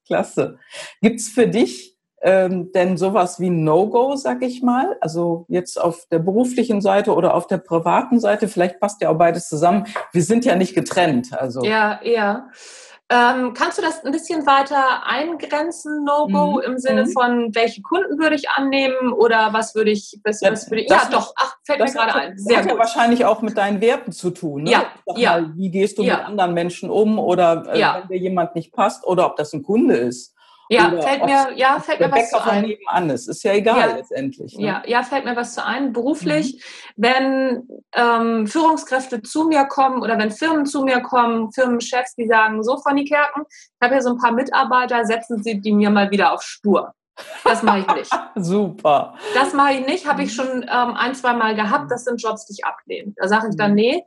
[0.05, 0.59] Klasse.
[1.01, 1.94] Gibt's für dich
[2.25, 7.35] ähm, denn sowas wie No-Go, sag ich mal, also jetzt auf der beruflichen Seite oder
[7.35, 9.85] auf der privaten Seite, vielleicht passt ja auch beides zusammen.
[10.11, 11.39] Wir sind ja nicht getrennt.
[11.39, 11.63] Also.
[11.63, 12.49] Ja, ja.
[13.11, 16.61] Ähm, kannst du das ein bisschen weiter eingrenzen, No-Go, mhm.
[16.61, 17.11] im Sinne mhm.
[17.11, 20.89] von, welche Kunden würde ich annehmen oder was würde ich, was, ja, was würde ich,
[20.89, 22.37] ja doch, ach, fällt mir gerade ein.
[22.39, 24.63] Sehr das hat ja wahrscheinlich auch mit deinen Werten zu tun.
[24.63, 24.71] Ne?
[24.71, 24.85] Ja,
[25.15, 25.41] ja.
[25.41, 26.17] Mal, wie gehst du ja.
[26.17, 27.99] mit anderen Menschen um oder äh, ja.
[27.99, 30.34] wenn dir jemand nicht passt oder ob das ein Kunde ist.
[30.69, 32.63] Ja, Oder fällt mir, ja, fällt mir was zu ein.
[32.63, 33.27] Nebenan ist.
[33.27, 33.95] ist ja egal ja.
[33.97, 34.57] letztendlich.
[34.57, 34.65] Ne?
[34.65, 35.93] Ja, ja, fällt mir was zu ein.
[35.93, 36.63] Beruflich,
[36.95, 37.03] mhm.
[37.03, 42.63] wenn ähm, Führungskräfte zu mir kommen oder wenn Firmen zu mir kommen, Firmenchefs, die sagen,
[42.63, 46.09] so, Fanny Kerken, ich habe hier so ein paar Mitarbeiter, setzen Sie die mir mal
[46.09, 46.93] wieder auf Spur.
[47.43, 48.11] Das mache ich nicht.
[48.35, 49.15] Super.
[49.35, 51.91] Das mache ich nicht, habe ich schon ähm, ein, zwei Mal gehabt.
[51.91, 53.13] Das sind Jobs, die ich ablehne.
[53.15, 53.75] Da sage ich dann, mhm.
[53.75, 54.05] nee,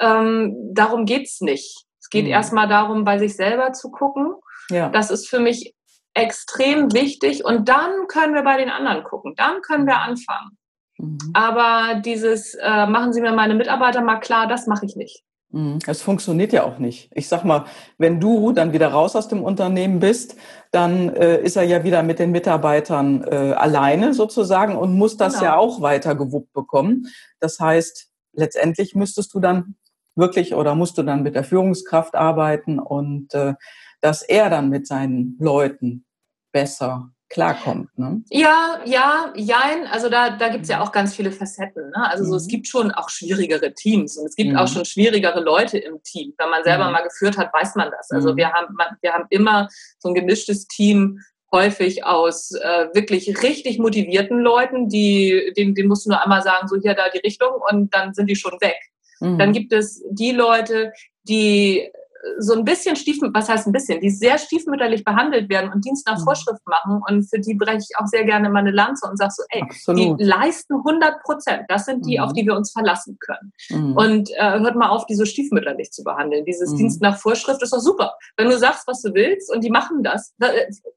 [0.00, 1.86] ähm, darum geht es nicht.
[2.00, 2.32] Es geht mhm.
[2.32, 4.34] erstmal darum, bei sich selber zu gucken.
[4.68, 4.88] Ja.
[4.88, 5.74] Das ist für mich
[6.14, 7.44] extrem wichtig.
[7.44, 9.34] Und dann können wir bei den anderen gucken.
[9.36, 10.58] Dann können wir anfangen.
[10.98, 11.18] Mhm.
[11.32, 15.24] Aber dieses, äh, machen Sie mir meine Mitarbeiter mal klar, das mache ich nicht.
[15.52, 15.78] Mhm.
[15.86, 17.10] Es funktioniert ja auch nicht.
[17.14, 17.64] Ich sag mal,
[17.98, 20.36] wenn du dann wieder raus aus dem Unternehmen bist,
[20.70, 25.34] dann äh, ist er ja wieder mit den Mitarbeitern äh, alleine sozusagen und muss das
[25.34, 25.44] genau.
[25.44, 27.06] ja auch weiter gewuppt bekommen.
[27.38, 29.76] Das heißt, letztendlich müsstest du dann
[30.14, 33.54] wirklich oder musst du dann mit der Führungskraft arbeiten und äh,
[34.02, 36.04] dass er dann mit seinen Leuten
[36.52, 37.88] besser klarkommt.
[37.98, 38.22] Ne?
[38.28, 39.86] Ja, ja, jein.
[39.86, 41.88] Also da, da gibt es ja auch ganz viele Facetten.
[41.88, 42.10] Ne?
[42.10, 42.48] Also so, es mhm.
[42.48, 44.58] gibt schon auch schwierigere Teams und es gibt mhm.
[44.58, 46.34] auch schon schwierigere Leute im Team.
[46.36, 46.92] Wenn man selber mhm.
[46.92, 48.10] mal geführt hat, weiß man das.
[48.10, 48.36] Also mhm.
[48.36, 54.40] wir, haben, wir haben immer so ein gemischtes Team häufig aus äh, wirklich richtig motivierten
[54.40, 57.94] Leuten, die, denen, denen musst du nur einmal sagen, so hier da die Richtung und
[57.94, 58.76] dann sind die schon weg.
[59.20, 59.38] Mhm.
[59.38, 61.90] Dann gibt es die Leute, die
[62.38, 66.06] so ein bisschen stiefmütterlich, was heißt ein bisschen, die sehr stiefmütterlich behandelt werden und Dienst
[66.06, 66.24] nach mhm.
[66.24, 67.00] Vorschrift machen.
[67.08, 70.20] Und für die breche ich auch sehr gerne meine Lanze und sage so, ey, Absolut.
[70.20, 71.62] die leisten 100 Prozent.
[71.68, 72.24] Das sind die, mhm.
[72.24, 73.52] auf die wir uns verlassen können.
[73.70, 73.96] Mhm.
[73.96, 76.44] Und äh, hört mal auf, die so stiefmütterlich zu behandeln.
[76.44, 76.78] Dieses mhm.
[76.78, 78.14] Dienst nach Vorschrift ist doch super.
[78.36, 80.34] Wenn du sagst, was du willst und die machen das,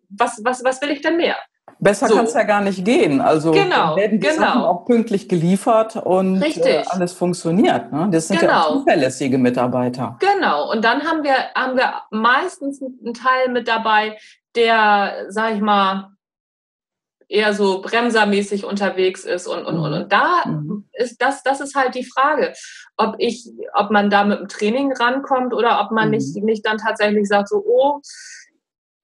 [0.09, 1.37] was, was, was will ich denn mehr?
[1.79, 2.15] Besser so.
[2.15, 3.21] kann es ja gar nicht gehen.
[3.21, 4.41] Also genau, werden die genau.
[4.41, 7.91] Sachen auch pünktlich geliefert und äh, alles funktioniert.
[7.91, 8.07] Ne?
[8.11, 8.51] Das sind genau.
[8.51, 8.79] ja auch genau.
[8.79, 10.17] zuverlässige Mitarbeiter.
[10.19, 10.71] Genau.
[10.71, 14.17] Und dann haben wir, haben wir meistens einen Teil mit dabei,
[14.55, 16.15] der, sag ich mal,
[17.27, 19.83] eher so bremsermäßig unterwegs ist und, und, mhm.
[19.83, 20.87] und, und da mhm.
[20.93, 22.53] ist das, das ist halt die Frage,
[22.97, 26.15] ob ich, ob man da mit dem Training rankommt oder ob man mhm.
[26.15, 27.99] nicht, nicht dann tatsächlich sagt so, oh,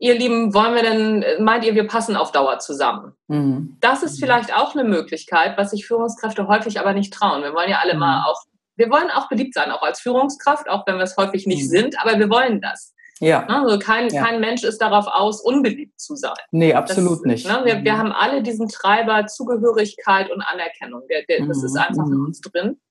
[0.02, 3.14] ihr Lieben, wollen wir denn, meint ihr, wir passen auf Dauer zusammen?
[3.28, 3.78] Mhm.
[3.80, 7.44] Das ist vielleicht auch eine Möglichkeit, was sich Führungskräfte häufig aber nicht trauen.
[7.44, 8.00] Wir wollen ja alle mhm.
[8.00, 8.42] mal auch,
[8.76, 11.68] wir wollen auch beliebt sein, auch als Führungskraft, auch wenn wir es häufig nicht mhm.
[11.68, 12.94] sind, aber wir wollen das.
[13.20, 13.46] Ja.
[13.46, 14.24] Also kein, ja.
[14.24, 16.34] kein Mensch ist darauf aus, unbeliebt zu sein.
[16.50, 17.48] Nee, absolut das, nicht.
[17.48, 17.98] Ne, wir, wir mhm.
[17.98, 21.04] haben alle diesen Treiber Zugehörigkeit und Anerkennung.
[21.08, 21.82] Der, der, das ist mhm.
[21.82, 22.82] einfach in uns drin.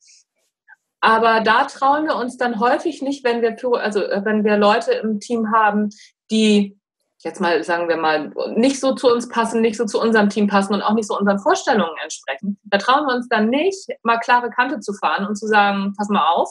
[1.00, 5.18] Aber da trauen wir uns dann häufig nicht, wenn wir, also wenn wir Leute im
[5.18, 5.88] Team haben,
[6.30, 6.79] die
[7.22, 10.46] jetzt mal sagen wir mal, nicht so zu uns passen, nicht so zu unserem Team
[10.46, 14.18] passen und auch nicht so unseren Vorstellungen entsprechen, da trauen wir uns dann nicht, mal
[14.18, 16.48] klare Kante zu fahren und zu sagen, pass mal auf,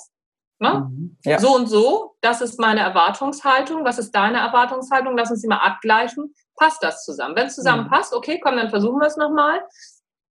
[0.60, 0.88] ne?
[0.90, 1.18] Mhm.
[1.26, 1.40] Ja.
[1.40, 5.58] so und so, das ist meine Erwartungshaltung, was ist deine Erwartungshaltung, lass uns die mal
[5.58, 7.36] abgleichen, passt das zusammen?
[7.36, 7.90] Wenn es zusammen mhm.
[7.90, 9.62] passt, okay, komm, dann versuchen wir es nochmal.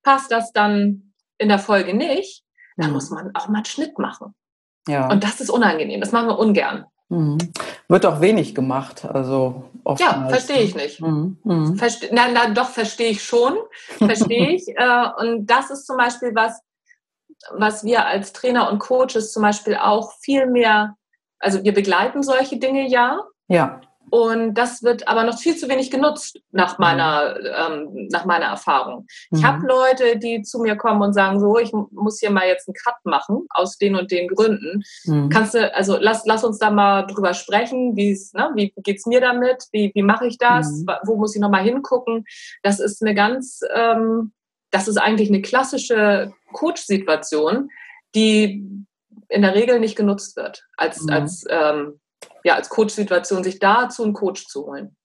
[0.03, 2.45] Passt das dann in der Folge nicht,
[2.77, 2.95] dann mhm.
[2.95, 4.35] muss man auch mal einen Schnitt machen.
[4.87, 5.11] Ja.
[5.11, 6.87] Und das ist unangenehm, das machen wir ungern.
[7.09, 7.39] Mhm.
[7.89, 9.65] Wird auch wenig gemacht, also
[9.99, 11.01] Ja, verstehe ich nicht.
[11.01, 11.39] Mhm.
[11.45, 11.77] Mhm.
[11.77, 13.57] Verste na, na, doch, verstehe ich schon,
[13.99, 14.67] verstehe ich.
[14.77, 16.61] Äh, und das ist zum Beispiel was,
[17.53, 20.97] was wir als Trainer und Coaches zum Beispiel auch viel mehr,
[21.39, 23.21] also wir begleiten solche Dinge ja.
[23.49, 23.81] Ja.
[24.11, 26.83] Und das wird aber noch viel zu wenig genutzt nach mhm.
[26.85, 29.07] meiner, ähm, nach meiner Erfahrung.
[29.31, 29.47] Ich mhm.
[29.47, 32.75] habe Leute, die zu mir kommen und sagen, so, ich muss hier mal jetzt einen
[32.75, 34.83] Cut machen, aus den und den Gründen.
[35.05, 35.29] Mhm.
[35.29, 39.21] Kannst du, also lass, lass uns da mal drüber sprechen, wie's, ne, wie geht's mir
[39.21, 40.87] damit, wie, wie mache ich das, mhm.
[41.05, 42.25] wo muss ich nochmal hingucken.
[42.63, 44.33] Das ist eine ganz, ähm,
[44.71, 47.71] das ist eigentlich eine klassische Coach-Situation,
[48.15, 48.87] die
[49.29, 51.11] in der Regel nicht genutzt wird als, mhm.
[51.11, 52.01] als ähm,
[52.45, 54.97] ja, als Coach-Situation, sich dazu einen Coach zu holen.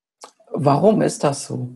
[0.51, 1.69] Warum ist das so?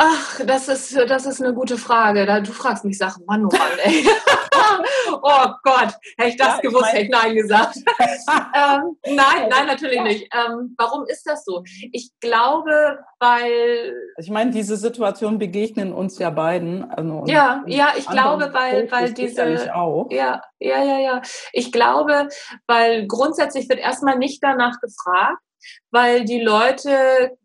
[0.00, 2.24] Ach, das ist, das ist eine gute Frage.
[2.42, 4.06] Du fragst mich Sachen, Mann, oh Mann, ey.
[5.22, 7.78] oh Gott, hätte ich das ja, gewusst, hätte ich Nein gesagt.
[7.98, 10.32] ähm, nein, nein, natürlich nicht.
[10.32, 11.64] Ähm, warum ist das so?
[11.90, 13.92] Ich glaube, weil.
[14.16, 16.88] Also ich meine, diese Situation begegnen uns ja beiden.
[16.92, 19.74] Also ja, ja, ich glaube, weil, weil diese.
[19.74, 20.06] Auch.
[20.12, 21.22] Ja, ja, ja, ja.
[21.52, 22.28] Ich glaube,
[22.68, 25.42] weil grundsätzlich wird erstmal nicht danach gefragt,
[25.90, 27.36] weil die Leute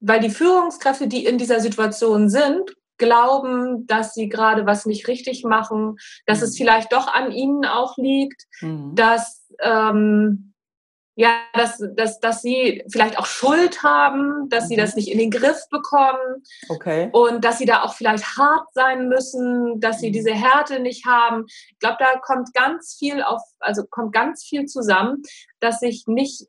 [0.00, 5.44] weil die Führungskräfte, die in dieser Situation sind, glauben, dass sie gerade was nicht richtig
[5.44, 6.44] machen, dass mhm.
[6.44, 8.94] es vielleicht doch an ihnen auch liegt, mhm.
[8.94, 10.50] dass ähm,
[11.16, 14.68] ja, dass, dass, dass sie vielleicht auch Schuld haben, dass mhm.
[14.68, 17.10] sie das nicht in den Griff bekommen okay.
[17.12, 20.12] und dass sie da auch vielleicht hart sein müssen, dass sie mhm.
[20.14, 21.44] diese Härte nicht haben.
[21.46, 25.22] Ich glaube, da kommt ganz viel auf, also kommt ganz viel zusammen,
[25.58, 26.46] dass sich nicht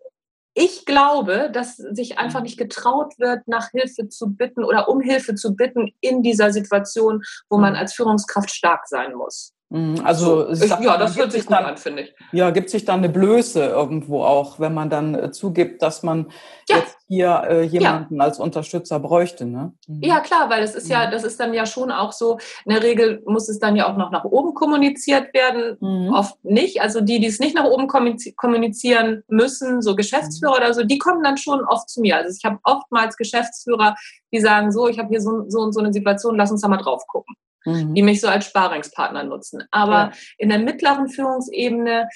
[0.54, 2.46] ich glaube, dass sich einfach mhm.
[2.46, 7.24] nicht getraut wird, nach Hilfe zu bitten oder um Hilfe zu bitten in dieser Situation,
[7.50, 7.80] wo man mhm.
[7.80, 9.54] als Führungskraft stark sein muss.
[9.70, 12.16] Mhm, also so, ja, das hört sich gut dann, an, finde ich.
[12.34, 16.30] Ja, gibt sich dann eine Blöße irgendwo auch, wenn man dann äh, zugibt, dass man
[16.68, 16.78] ja.
[16.78, 18.24] jetzt hier äh, jemanden ja.
[18.24, 19.74] als Unterstützer bräuchte, ne?
[19.86, 20.02] Mhm.
[20.02, 21.12] Ja, klar, weil das ist ja, mhm.
[21.12, 23.98] das ist dann ja schon auch so, in der Regel muss es dann ja auch
[23.98, 26.14] noch nach oben kommuniziert werden, mhm.
[26.14, 26.82] oft nicht.
[26.82, 30.64] Also die, die es nicht nach oben kommunizieren müssen, so Geschäftsführer mhm.
[30.64, 32.16] oder so, die kommen dann schon oft zu mir.
[32.16, 33.98] Also ich habe oftmals Geschäftsführer,
[34.32, 36.70] die sagen, so, ich habe hier so, so und so eine Situation, lass uns da
[36.70, 37.36] mal drauf gucken.
[37.66, 37.94] Mhm.
[37.94, 39.66] Die mich so als Sparingspartner nutzen.
[39.70, 40.12] Aber ja.
[40.38, 42.08] in der mittleren Führungsebene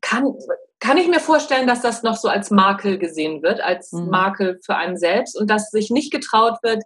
[0.00, 0.32] kann,
[0.80, 4.08] kann ich mir vorstellen, dass das noch so als Makel gesehen wird, als mhm.
[4.08, 6.82] Makel für einen selbst und dass sich nicht getraut wird,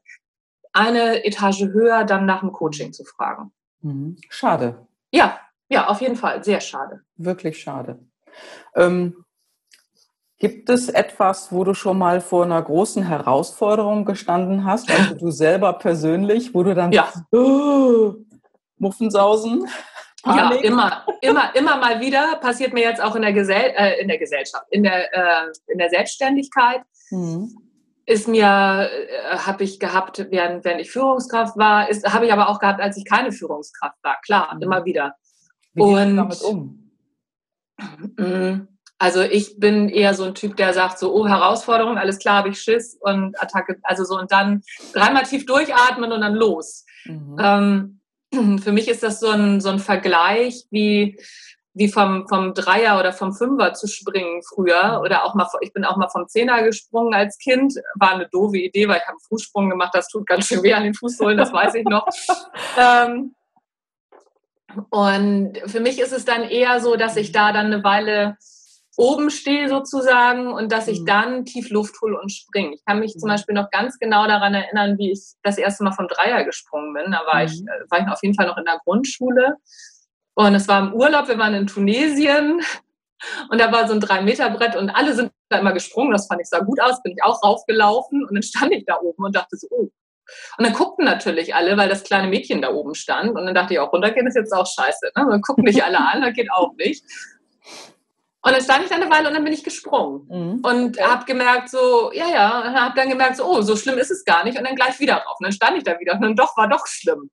[0.73, 3.53] eine Etage höher dann nach dem Coaching zu fragen.
[3.81, 4.17] Mhm.
[4.29, 4.87] Schade.
[5.13, 6.43] Ja, ja, auf jeden Fall.
[6.43, 7.03] Sehr schade.
[7.17, 8.01] Wirklich schade.
[8.75, 9.25] Ähm,
[10.39, 15.31] gibt es etwas, wo du schon mal vor einer großen Herausforderung gestanden hast, also du
[15.31, 17.13] selber persönlich, wo du dann ja.
[17.31, 18.15] oh,
[18.77, 19.69] Muffensausen?
[20.25, 20.65] Panik?
[20.65, 22.37] Ja, immer, immer, immer mal wieder.
[22.37, 25.79] Passiert mir jetzt auch in der, Gesell äh, in der Gesellschaft, in der, äh, in
[25.79, 26.83] der Selbstständigkeit.
[27.11, 27.57] Mhm.
[28.07, 32.59] Ist mir, äh, habe ich gehabt, während, während ich Führungskraft war, habe ich aber auch
[32.59, 34.21] gehabt, als ich keine Führungskraft war.
[34.25, 34.63] Klar, mhm.
[34.63, 35.15] immer wieder.
[35.75, 36.91] Wie du damit um?
[38.17, 42.39] Mm, also ich bin eher so ein Typ, der sagt so, oh, Herausforderung, alles klar,
[42.39, 46.85] habe ich Schiss und Attacke, also so und dann dreimal tief durchatmen und dann los.
[47.05, 47.37] Mhm.
[47.41, 48.01] Ähm,
[48.63, 51.19] für mich ist das so ein, so ein Vergleich wie,
[51.75, 55.01] wie vom, vom Dreier oder vom Fünfer zu springen früher.
[55.03, 57.75] Oder auch mal, ich bin auch mal vom Zehner gesprungen als Kind.
[57.97, 59.91] War eine doofe Idee, weil ich habe einen Fußsprung gemacht.
[59.95, 62.07] Das tut ganz schön weh an den Fußsohlen, das weiß ich noch.
[62.79, 63.35] ähm,
[64.91, 68.37] und für mich ist es dann eher so, dass ich da dann eine Weile
[68.97, 71.07] oben stehe sozusagen und dass ich mhm.
[71.07, 72.75] dann tief Luft hole und springe.
[72.75, 73.35] Ich kann mich zum mhm.
[73.35, 77.13] Beispiel noch ganz genau daran erinnern, wie ich das erste Mal vom Dreier gesprungen bin.
[77.13, 77.47] Da war, mhm.
[77.47, 79.57] ich, äh, war ich auf jeden Fall noch in der Grundschule.
[80.35, 82.61] Und es war im Urlaub, wir waren in Tunesien
[83.51, 86.13] und da war so ein Drei-Meter-Brett und alle sind da immer gesprungen.
[86.13, 88.99] Das fand ich sah gut aus, bin ich auch raufgelaufen und dann stand ich da
[89.01, 89.91] oben und dachte so, oh.
[90.57, 93.37] Und dann guckten natürlich alle, weil das kleine Mädchen da oben stand.
[93.37, 95.13] Und dann dachte ich auch, runtergehen ist jetzt auch scheiße.
[95.15, 95.27] Ne?
[95.31, 97.05] Dann gucken nicht alle an, das geht auch nicht.
[98.47, 100.27] Und dann stand ich da eine Weile und dann bin ich gesprungen.
[100.29, 100.61] Mhm.
[100.63, 101.03] Und okay.
[101.03, 104.23] habe gemerkt, so, ja, ja, und habe dann gemerkt, so, oh, so schlimm ist es
[104.23, 104.59] gar nicht.
[104.59, 105.37] Und dann gleich wieder drauf.
[105.39, 107.31] Und dann stand ich da wieder und dann doch, war doch schlimm.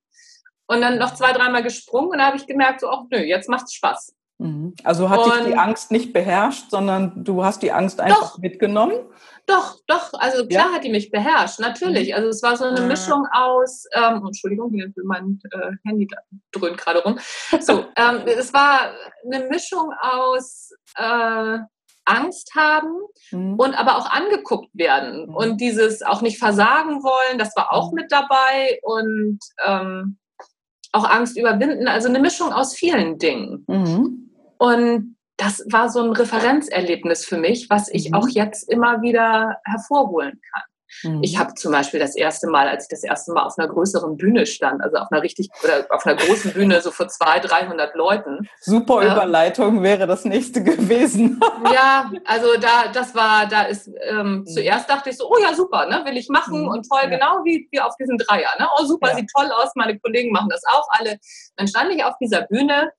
[0.67, 3.49] Und dann noch zwei, dreimal gesprungen und dann habe ich gemerkt, so, ach nö, jetzt
[3.49, 4.15] macht's Spaß.
[4.41, 4.73] Mhm.
[4.83, 8.37] Also hat und dich die Angst nicht beherrscht, sondern du hast die Angst einfach doch,
[8.39, 8.95] mitgenommen?
[9.45, 10.73] Doch, doch, also klar ja.
[10.73, 12.09] hat die mich beherrscht, natürlich.
[12.09, 12.15] Mhm.
[12.15, 16.07] Also es war so eine Mischung aus, ähm, Entschuldigung, hier mein äh, Handy
[16.51, 17.19] dröhnt gerade rum.
[17.59, 21.59] So, ähm, es war eine Mischung aus äh,
[22.05, 22.95] Angst haben
[23.29, 23.55] mhm.
[23.59, 25.35] und aber auch angeguckt werden mhm.
[25.35, 27.95] und dieses auch nicht versagen wollen, das war auch mhm.
[27.95, 30.17] mit dabei und ähm,
[30.93, 33.63] auch Angst überwinden, also eine Mischung aus vielen Dingen.
[33.67, 34.30] Mhm.
[34.61, 38.13] Und das war so ein Referenzerlebnis für mich, was ich mhm.
[38.13, 40.63] auch jetzt immer wieder hervorholen kann.
[41.01, 41.23] Mhm.
[41.23, 44.17] Ich habe zum Beispiel das erste Mal, als ich das erste Mal auf einer größeren
[44.17, 47.95] Bühne stand, also auf einer richtig oder auf einer großen Bühne so vor 200, 300
[47.95, 48.47] Leuten.
[48.59, 51.39] Super äh, Überleitung wäre das nächste gewesen.
[51.73, 54.45] ja, also da, das war, da ist ähm, mhm.
[54.45, 56.67] zuerst dachte ich so, oh ja super, ne, will ich machen mhm.
[56.67, 57.09] und toll, ja.
[57.09, 59.15] genau wie, wie auf diesem Dreier, ne, oh super, ja.
[59.15, 61.17] sieht toll aus, meine Kollegen machen das auch alle.
[61.55, 62.91] Dann stand ich auf dieser Bühne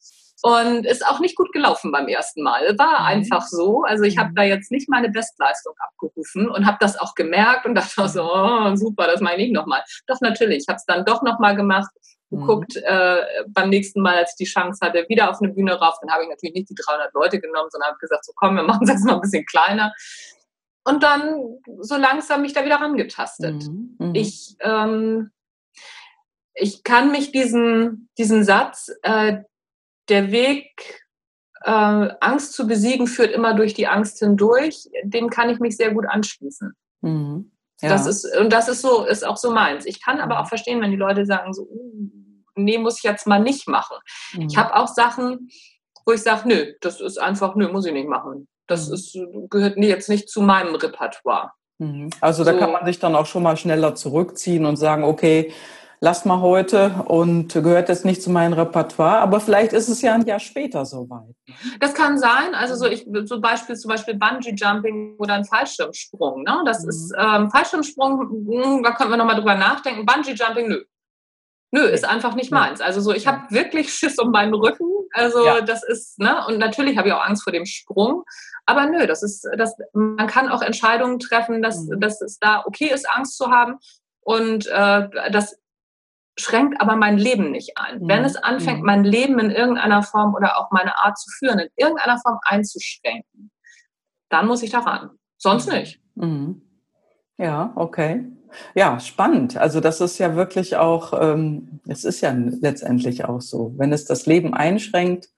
[0.43, 2.77] und ist auch nicht gut gelaufen beim ersten Mal.
[2.77, 3.07] War mhm.
[3.07, 3.85] einfach so.
[3.85, 4.35] Also ich habe mhm.
[4.35, 8.75] da jetzt nicht meine Bestleistung abgerufen und habe das auch gemerkt und dachte so, oh,
[8.75, 9.83] super, das meine ich nochmal.
[10.09, 11.91] Doch natürlich, ich habe es dann doch nochmal gemacht,
[12.31, 12.83] geguckt mhm.
[12.85, 15.95] äh, beim nächsten Mal, als ich die Chance hatte, wieder auf eine Bühne rauf.
[16.01, 18.65] Dann habe ich natürlich nicht die 300 Leute genommen, sondern habe gesagt, so komm, wir
[18.65, 19.93] machen es jetzt mal ein bisschen kleiner.
[20.85, 23.63] Und dann so langsam mich da wieder rangetastet.
[23.63, 23.97] Mhm.
[23.99, 24.15] Mhm.
[24.15, 25.31] Ich, ähm,
[26.55, 29.43] ich kann mich diesen, diesen Satz, äh,
[30.09, 31.05] der Weg,
[31.65, 31.71] äh,
[32.21, 34.89] Angst zu besiegen, führt immer durch die Angst hindurch.
[35.05, 36.75] Dem kann ich mich sehr gut anschließen.
[37.01, 37.51] Mhm.
[37.81, 37.89] Ja.
[37.89, 39.87] Das ist, und das ist so, ist auch so meins.
[39.87, 42.11] Ich kann aber auch verstehen, wenn die Leute sagen, so, uh,
[42.55, 43.97] nee, muss ich jetzt mal nicht machen.
[44.35, 44.43] Mhm.
[44.43, 45.51] Ich habe auch Sachen,
[46.07, 48.49] wo ich sage, nö, das ist einfach, nö, muss ich nicht machen.
[48.69, 48.95] Das mhm.
[48.95, 49.19] ist,
[49.51, 51.53] gehört jetzt nicht zu meinem Repertoire.
[51.79, 52.11] Mhm.
[52.21, 52.59] Also da so.
[52.59, 55.53] kann man sich dann auch schon mal schneller zurückziehen und sagen, okay,
[56.03, 60.15] lass mal heute und gehört jetzt nicht zu meinem Repertoire, aber vielleicht ist es ja
[60.15, 61.37] ein Jahr später soweit.
[61.79, 62.57] Das kann sein.
[62.57, 66.43] Also so ich so Beispiel zum Beispiel Bungee Jumping oder ein Fallschirmsprung.
[66.43, 66.61] Ne?
[66.67, 66.89] Das mhm.
[66.89, 68.21] ist ähm, Fallschirmsprung.
[68.21, 70.05] Hm, da können wir noch mal drüber nachdenken.
[70.05, 70.83] Bungee Jumping, nö.
[71.71, 72.81] Nö, ist einfach nicht meins.
[72.81, 74.91] Also so, ich habe wirklich Schiss um meinen Rücken.
[75.13, 75.61] Also ja.
[75.61, 78.25] das ist, ne, und natürlich habe ich auch Angst vor dem Sprung.
[78.67, 82.01] Aber nö, das ist, das, man kann auch Entscheidungen treffen, dass, mhm.
[82.01, 83.79] dass es da okay ist, Angst zu haben.
[84.25, 85.62] Und äh, das
[86.37, 88.01] schränkt aber mein Leben nicht ein.
[88.01, 88.09] Mhm.
[88.09, 88.87] Wenn es anfängt, mhm.
[88.87, 93.51] mein Leben in irgendeiner Form oder auch meine Art zu führen, in irgendeiner Form einzuschränken,
[94.29, 95.11] dann muss ich daran.
[95.37, 95.75] Sonst mhm.
[95.75, 96.01] nicht.
[96.15, 96.63] Mhm.
[97.39, 98.25] Ja, okay.
[98.75, 99.57] Ja, spannend.
[99.57, 103.73] Also das ist ja wirklich auch, ähm, es ist ja letztendlich auch so.
[103.77, 105.31] Wenn es das Leben einschränkt,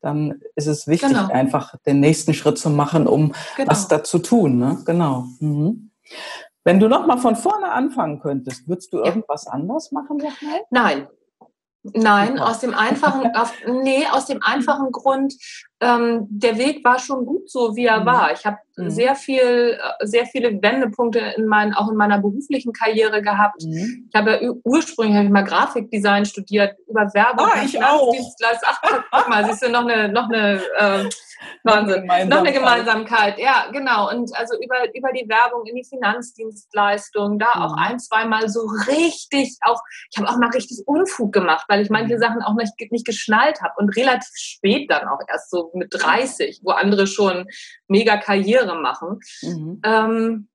[0.00, 1.28] dann ist es wichtig, genau.
[1.28, 3.70] einfach den nächsten Schritt zu machen, um genau.
[3.70, 4.58] was da zu tun.
[4.58, 4.78] Ne?
[4.84, 5.26] Genau.
[5.40, 5.90] Mhm.
[6.66, 10.20] Wenn du noch mal von vorne anfangen könntest, würdest du irgendwas anders machen?
[10.70, 11.06] Nein,
[11.94, 15.34] Nein, aus dem einfachen, auf, nee, aus dem einfachen Grund,
[15.80, 18.06] ähm, der Weg war schon gut so, wie er mhm.
[18.06, 18.32] war.
[18.32, 18.90] Ich habe mhm.
[18.90, 23.62] sehr viel, äh, sehr viele Wendepunkte in meinen, auch in meiner beruflichen Karriere gehabt.
[23.62, 24.08] Mhm.
[24.08, 28.14] Ich habe ja ursprünglich hab ich mal Grafikdesign studiert, über Werbung, ah, ich auch.
[28.64, 31.10] Ach, guck mal, siehst du noch eine, noch eine äh,
[31.62, 32.06] Wahnsinn.
[32.28, 34.10] Noch eine Gemeinsamkeit, ja, genau.
[34.10, 37.62] Und also über, über die Werbung in die Finanzdienstleistung, da mhm.
[37.62, 41.90] auch ein, zweimal so richtig, auch, ich habe auch mal richtig Unfug gemacht, weil ich
[41.90, 42.20] manche mhm.
[42.20, 46.60] Sachen auch nicht, nicht geschnallt habe und relativ spät dann auch erst so mit 30,
[46.62, 47.46] wo andere schon
[47.88, 49.20] mega Karriere machen.
[49.42, 49.80] Mhm.
[49.84, 50.48] Ähm,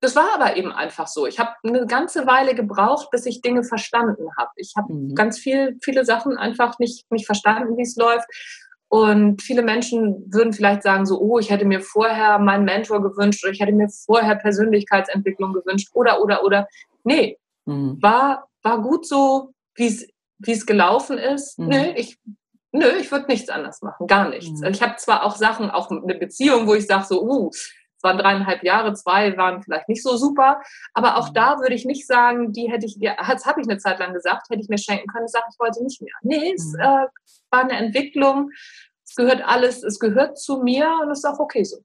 [0.00, 1.26] das war aber eben einfach so.
[1.26, 4.50] Ich habe eine ganze Weile gebraucht, bis ich Dinge verstanden habe.
[4.56, 5.14] Ich habe mhm.
[5.14, 8.28] ganz viel, viele Sachen einfach nicht, nicht verstanden, wie es läuft.
[8.88, 13.44] Und viele Menschen würden vielleicht sagen so, oh, ich hätte mir vorher meinen Mentor gewünscht
[13.44, 16.68] oder ich hätte mir vorher Persönlichkeitsentwicklung gewünscht oder, oder, oder.
[17.04, 17.98] Nee, mhm.
[18.00, 20.06] war, war gut so, wie
[20.46, 21.58] es gelaufen ist.
[21.58, 21.66] Mhm.
[21.66, 22.18] Nee, ich,
[22.72, 24.60] nö, ich würde nichts anders machen, gar nichts.
[24.60, 24.66] Mhm.
[24.66, 28.18] Ich habe zwar auch Sachen, auch eine Beziehung, wo ich sage so, uh, es waren
[28.18, 30.62] dreieinhalb Jahre, zwei waren vielleicht nicht so super,
[30.94, 31.34] aber auch mhm.
[31.34, 34.48] da würde ich nicht sagen, die hätte ich, das habe ich eine Zeit lang gesagt,
[34.50, 36.14] hätte ich mir schenken können, sage ich heute nicht mehr.
[36.22, 36.80] Nee, es mhm.
[36.80, 37.06] äh,
[37.50, 38.50] war eine Entwicklung,
[39.04, 41.78] es gehört alles, es gehört zu mir und es ist auch okay so.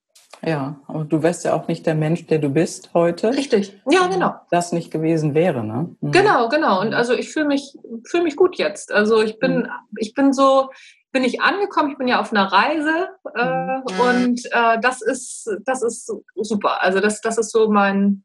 [0.45, 3.29] Ja, aber du wärst ja auch nicht der Mensch, der du bist heute.
[3.29, 4.35] Richtig, ja, genau.
[4.51, 5.95] Das nicht gewesen wäre, ne?
[6.01, 6.11] Mhm.
[6.11, 6.81] Genau, genau.
[6.81, 8.91] Und also ich fühle mich, fühle mich gut jetzt.
[8.91, 9.69] Also ich bin, mhm.
[9.97, 10.69] ich bin so,
[11.11, 13.99] bin ich angekommen, ich bin ja auf einer Reise äh, mhm.
[13.99, 16.81] und äh, das ist, das ist super.
[16.81, 18.23] Also das, das ist so mein,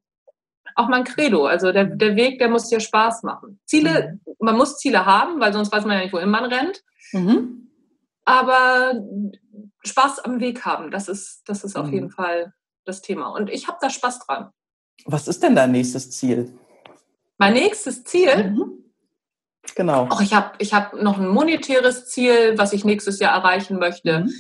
[0.75, 1.47] auch mein Credo.
[1.47, 3.61] Also der, der Weg, der muss dir Spaß machen.
[3.64, 4.35] Ziele, mhm.
[4.40, 6.83] man muss Ziele haben, weil sonst weiß man ja nicht, wohin man rennt.
[7.12, 7.67] Mhm.
[8.29, 8.93] Aber
[9.87, 11.93] Spaß am Weg haben, das ist, das ist auf mhm.
[11.95, 12.53] jeden Fall
[12.85, 13.29] das Thema.
[13.29, 14.51] Und ich habe da Spaß dran.
[15.07, 16.53] Was ist denn dein nächstes Ziel?
[17.38, 18.51] Mein nächstes Ziel?
[18.51, 18.85] Mhm.
[19.75, 20.11] Genau.
[20.11, 24.21] Oh, ich habe ich hab noch ein monetäres Ziel, was ich nächstes Jahr erreichen möchte.
[24.21, 24.33] Mhm.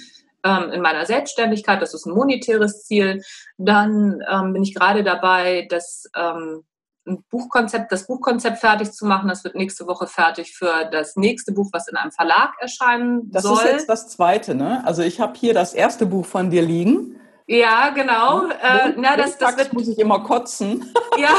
[0.44, 3.22] Ähm, in meiner Selbstständigkeit, das ist ein monetäres Ziel.
[3.56, 6.64] Dann ähm, bin ich gerade dabei, das ähm,
[7.08, 9.28] ein Buchkonzept, das Buchkonzept fertig zu machen.
[9.28, 13.42] Das wird nächste Woche fertig für das nächste Buch, was in einem Verlag erscheinen das
[13.42, 13.56] soll.
[13.56, 14.82] Das ist jetzt das zweite, ne?
[14.84, 17.18] Also ich habe hier das erste Buch von dir liegen.
[17.46, 18.46] Ja, genau.
[18.46, 20.92] Äh, na, das, das wird, muss ich immer kotzen.
[21.18, 21.34] Ja.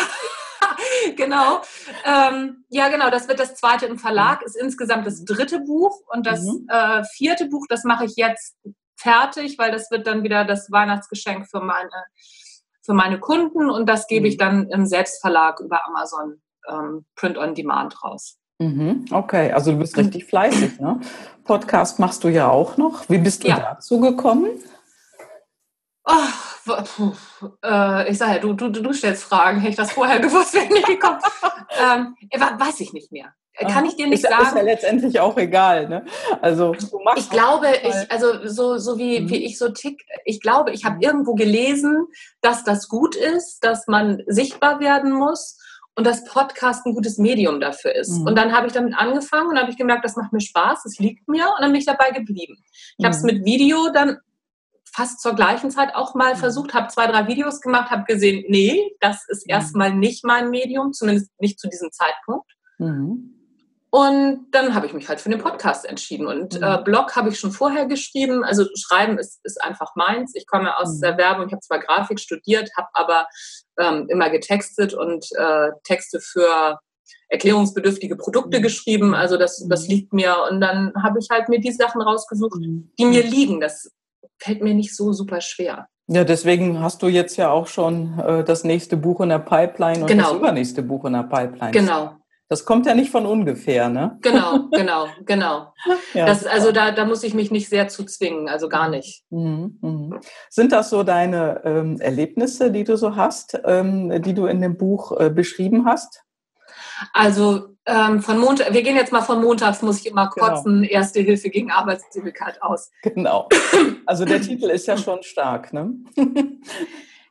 [1.16, 1.62] genau.
[2.06, 6.26] Ähm, ja, genau, das wird das zweite im Verlag, ist insgesamt das dritte Buch und
[6.26, 6.68] das mhm.
[6.70, 8.58] äh, vierte Buch, das mache ich jetzt
[8.98, 11.90] fertig, weil das wird dann wieder das Weihnachtsgeschenk für meine,
[12.90, 14.40] für meine Kunden und das gebe ich mhm.
[14.40, 18.40] dann im Selbstverlag über Amazon ähm, Print on Demand raus.
[18.58, 21.00] Mhm, okay, also du bist richtig fleißig, ne?
[21.44, 23.08] Podcast machst du ja auch noch.
[23.08, 23.60] Wie bist du ja.
[23.60, 24.50] dazu gekommen?
[26.04, 26.14] Oh,
[27.64, 29.60] äh, ich sage ja, du, du, du stellst Fragen.
[29.60, 31.20] Hätte ich das vorher gewusst, wäre ich nicht gekommen.
[31.82, 33.34] ähm, weiß ich nicht mehr.
[33.68, 34.46] Kann ich dir nicht ist, sagen.
[34.46, 35.90] Ist ja letztendlich auch egal.
[35.90, 36.06] Ne?
[36.42, 36.74] Also
[37.18, 39.30] ich glaube, ich, also so, so wie, mhm.
[39.30, 41.02] wie ich so tick, ich glaube, ich habe mhm.
[41.02, 42.08] irgendwo gelesen,
[42.42, 45.58] dass das gut ist, dass man sichtbar werden muss
[45.96, 48.20] und dass Podcast ein gutes Medium dafür ist.
[48.20, 48.28] Mhm.
[48.28, 50.98] Und dann habe ich damit angefangen und habe ich gemerkt, das macht mir Spaß, es
[50.98, 52.64] liegt mir und dann bin ich dabei geblieben.
[52.98, 53.28] Ich habe es mhm.
[53.28, 54.18] mit Video dann
[54.94, 56.40] fast zur gleichen Zeit auch mal mhm.
[56.40, 59.52] versucht, habe zwei, drei Videos gemacht, habe gesehen, nee, das ist mhm.
[59.52, 62.52] erstmal nicht mein Medium, zumindest nicht zu diesem Zeitpunkt.
[62.78, 63.36] Mhm.
[63.92, 66.28] Und dann habe ich mich halt für den Podcast entschieden.
[66.28, 66.64] Und mhm.
[66.64, 68.44] äh, Blog habe ich schon vorher geschrieben.
[68.44, 70.36] Also Schreiben ist, ist einfach meins.
[70.36, 71.02] Ich komme aus mhm.
[71.02, 71.48] der Werbung.
[71.48, 73.28] Ich habe zwar Grafik studiert, habe aber
[73.80, 76.80] ähm, immer getextet und äh, Texte für
[77.30, 78.64] erklärungsbedürftige Produkte mhm.
[78.64, 79.16] geschrieben.
[79.16, 79.90] Also das, das mhm.
[79.90, 80.36] liegt mir.
[80.50, 82.92] Und dann habe ich halt mir die Sachen rausgesucht, mhm.
[83.00, 83.60] die mir liegen.
[83.60, 83.92] Das
[84.38, 85.88] fällt mir nicht so super schwer.
[86.08, 90.02] Ja, deswegen hast du jetzt ja auch schon äh, das nächste Buch in der Pipeline
[90.02, 90.30] und genau.
[90.30, 91.72] das übernächste Buch in der Pipeline.
[91.72, 92.16] Genau,
[92.50, 94.18] das kommt ja nicht von ungefähr, ne?
[94.22, 95.72] Genau, genau, genau.
[96.16, 99.24] ja, das, also da, da muss ich mich nicht sehr zu zwingen, also gar nicht.
[99.30, 100.20] Mhm, mhm.
[100.50, 104.78] Sind das so deine ähm, Erlebnisse, die du so hast, ähm, die du in dem
[104.78, 106.24] Buch äh, beschrieben hast?
[107.14, 110.48] Also ähm, von Montag, wir gehen jetzt mal von montags, muss ich immer genau.
[110.48, 110.94] kotzen, genau.
[110.94, 112.92] Erste Hilfe gegen Arbeitslosigkeit aus.
[113.02, 113.48] Genau.
[114.06, 115.94] Also der Titel ist ja schon stark, ne?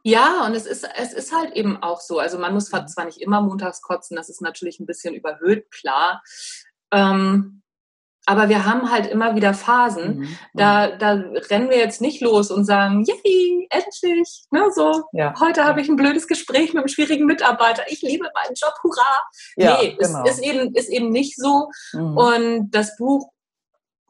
[0.05, 2.19] Ja, und es ist, es ist halt eben auch so.
[2.19, 6.23] Also man muss zwar nicht immer montags kotzen, das ist natürlich ein bisschen überhöht, klar.
[6.93, 7.63] Ähm,
[8.29, 10.39] aber wir haben halt immer wieder Phasen, mhm.
[10.53, 11.13] da, da
[11.51, 15.33] rennen wir jetzt nicht los und sagen, yay, endlich, ne, so, ja.
[15.41, 19.23] heute habe ich ein blödes Gespräch mit einem schwierigen Mitarbeiter, ich liebe meinen Job, hurra.
[19.57, 20.25] Ja, nee, genau.
[20.25, 21.71] ist, ist, eben, ist eben nicht so.
[21.95, 22.17] Mhm.
[22.19, 23.31] Und das Buch,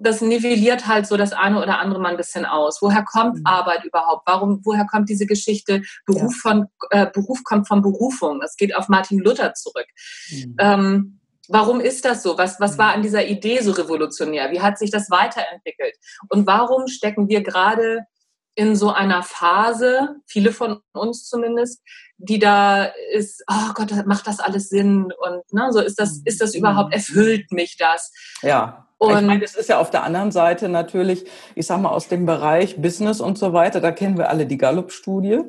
[0.01, 2.83] das nivelliert halt so das eine oder andere mal ein bisschen aus.
[2.83, 3.47] Woher kommt mhm.
[3.47, 4.27] Arbeit überhaupt?
[4.27, 5.83] Warum, woher kommt diese Geschichte?
[6.07, 6.41] Beruf, ja.
[6.51, 8.41] von, äh, Beruf kommt von Berufung.
[8.41, 9.87] Das geht auf Martin Luther zurück.
[10.31, 10.57] Mhm.
[10.59, 11.18] Ähm,
[11.49, 12.37] Warum ist das so?
[12.37, 14.51] Was, was war an dieser Idee so revolutionär?
[14.51, 15.95] Wie hat sich das weiterentwickelt?
[16.29, 18.05] Und warum stecken wir gerade
[18.55, 21.81] in so einer Phase, viele von uns zumindest,
[22.19, 25.13] die da ist, oh Gott, macht das alles Sinn?
[25.17, 28.13] Und ne, so ist das, ist das überhaupt, erfüllt mich das?
[28.43, 28.85] Ja.
[28.99, 31.25] Und ich meine, es ist ja auf der anderen Seite natürlich,
[31.55, 34.59] ich sag mal, aus dem Bereich Business und so weiter, da kennen wir alle die
[34.59, 35.45] Gallup-Studie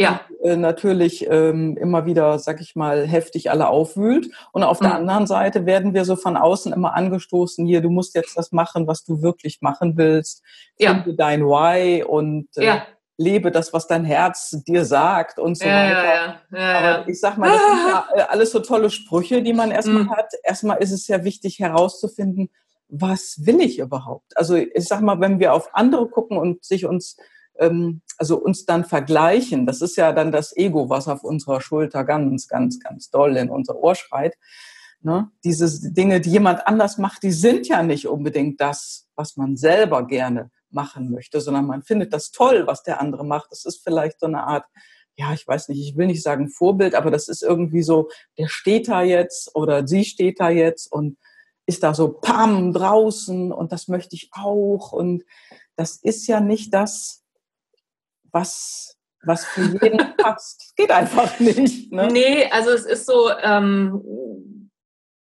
[0.00, 0.20] ja.
[0.42, 4.30] äh, natürlich ähm, immer wieder, sag ich mal, heftig alle aufwühlt.
[4.52, 4.84] Und auf mhm.
[4.84, 8.52] der anderen Seite werden wir so von außen immer angestoßen, hier, du musst jetzt das
[8.52, 10.42] machen, was du wirklich machen willst.
[10.78, 10.94] Ja.
[10.94, 12.86] Finde dein Why und äh, ja.
[13.16, 16.40] lebe das, was dein Herz dir sagt und so ja, weiter.
[16.52, 19.70] Ja, Aber ich sag mal, das sind ja äh, alles so tolle Sprüche, die man
[19.70, 20.10] erstmal mhm.
[20.10, 20.32] hat.
[20.42, 22.50] Erstmal ist es ja wichtig herauszufinden,
[22.88, 24.36] was will ich überhaupt?
[24.36, 27.16] Also ich sag mal, wenn wir auf andere gucken und sich uns
[27.60, 32.04] ähm, also uns dann vergleichen, das ist ja dann das Ego, was auf unserer Schulter
[32.04, 34.36] ganz, ganz, ganz doll in unser Ohr schreit.
[35.02, 35.30] Ne?
[35.44, 40.06] Diese Dinge, die jemand anders macht, die sind ja nicht unbedingt das, was man selber
[40.06, 43.50] gerne machen möchte, sondern man findet das toll, was der andere macht.
[43.50, 44.64] Das ist vielleicht so eine Art,
[45.16, 48.08] ja, ich weiß nicht, ich will nicht sagen Vorbild, aber das ist irgendwie so,
[48.38, 51.18] der steht da jetzt oder sie steht da jetzt und
[51.66, 55.24] ist da so pam draußen und das möchte ich auch und
[55.76, 57.24] das ist ja nicht das,
[58.32, 60.74] was, was für jeden passt.
[60.76, 61.92] Geht einfach nicht.
[61.92, 62.08] Ne?
[62.08, 64.02] Nee, also es ist so, ähm,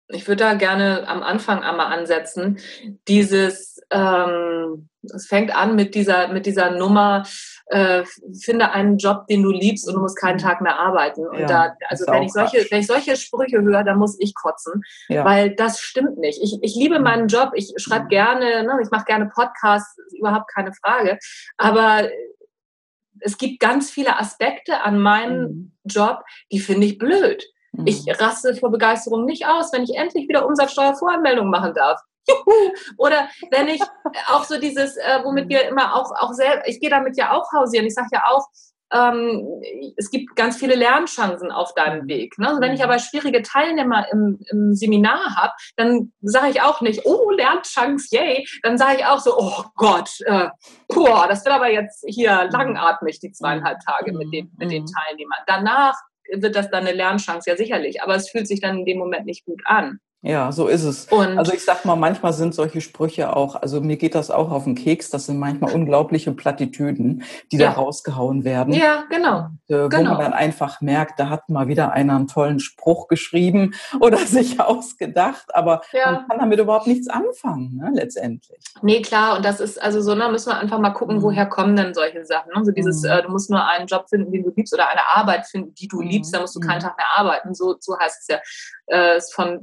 [0.10, 2.60] ich würde da gerne am Anfang einmal ansetzen.
[3.08, 7.24] Dieses, ähm, es fängt an mit dieser, mit dieser Nummer,
[7.68, 8.04] äh,
[8.41, 11.26] finde einen Job, den du liebst und du musst keinen Tag mehr arbeiten.
[11.26, 14.34] Und ja, da, also wenn ich solche, wenn ich solche Sprüche höre, dann muss ich
[14.36, 15.26] kotzen, ja.
[15.26, 16.41] weil das stimmt nicht.
[16.41, 17.04] Ich, ich liebe mhm.
[17.04, 21.18] meinen Job, ich schreibe gerne, ne, ich mache gerne Podcasts, überhaupt keine Frage.
[21.58, 22.08] Aber
[23.24, 25.71] es gibt ganz viele Aspekte an meinem mhm.
[25.86, 27.43] Job, die finde ich blöd.
[27.71, 27.88] Mhm.
[27.88, 31.99] Ich raste vor Begeisterung nicht aus, wenn ich endlich wieder Umsatzsteuervoranmeldung machen darf.
[32.28, 32.71] Juhu!
[32.97, 33.82] Oder wenn ich
[34.28, 37.51] auch so dieses, äh, womit wir immer auch, auch sehr, ich gehe damit ja auch
[37.51, 37.86] hausieren.
[37.86, 38.47] Ich sage ja auch,
[38.94, 39.62] ähm,
[39.98, 42.38] es gibt ganz viele Lernchancen auf deinem Weg.
[42.38, 42.48] Ne?
[42.48, 42.86] Also wenn ich mhm.
[42.86, 48.46] aber schwierige Teilnehmer im, im Seminar habe, dann sage ich auch nicht, oh, Lernchance, yay.
[48.62, 50.50] Dann sage ich auch so, oh Gott, äh,
[50.88, 54.88] boah, das wird aber jetzt hier langatmig, die zweieinhalb Tage mit den, mit den mhm.
[54.88, 55.39] Teilnehmern.
[55.48, 55.96] Danach
[56.32, 59.26] wird das dann eine Lernchance, ja sicherlich, aber es fühlt sich dann in dem Moment
[59.26, 60.00] nicht gut an.
[60.26, 61.07] Ja, so ist es.
[61.07, 64.51] Und also ich sag mal, manchmal sind solche Sprüche auch, also mir geht das auch
[64.51, 67.71] auf den Keks, das sind manchmal unglaubliche Plattitüden, die ja.
[67.71, 68.74] da rausgehauen werden.
[68.74, 69.49] Ja, genau.
[69.49, 69.97] Und, äh, genau.
[69.97, 74.17] Wo man dann einfach merkt, da hat mal wieder einer einen tollen Spruch geschrieben oder
[74.19, 76.13] sich ausgedacht, aber ja.
[76.13, 78.63] man kann damit überhaupt nichts anfangen, ne, letztendlich.
[78.82, 81.24] Nee, klar, und das ist, also so, da müssen wir einfach mal gucken, mhm.
[81.24, 82.49] woher kommen denn solche Sachen.
[82.55, 82.63] Ne?
[82.63, 83.09] So dieses, mhm.
[83.09, 85.89] äh, du musst nur einen Job finden, den du liebst oder eine Arbeit finden, die
[85.89, 86.07] du mhm.
[86.07, 86.84] liebst, dann musst du keinen mhm.
[86.84, 87.53] Tag mehr arbeiten.
[87.53, 88.39] So, so heißt es ja
[88.88, 89.59] äh, ist von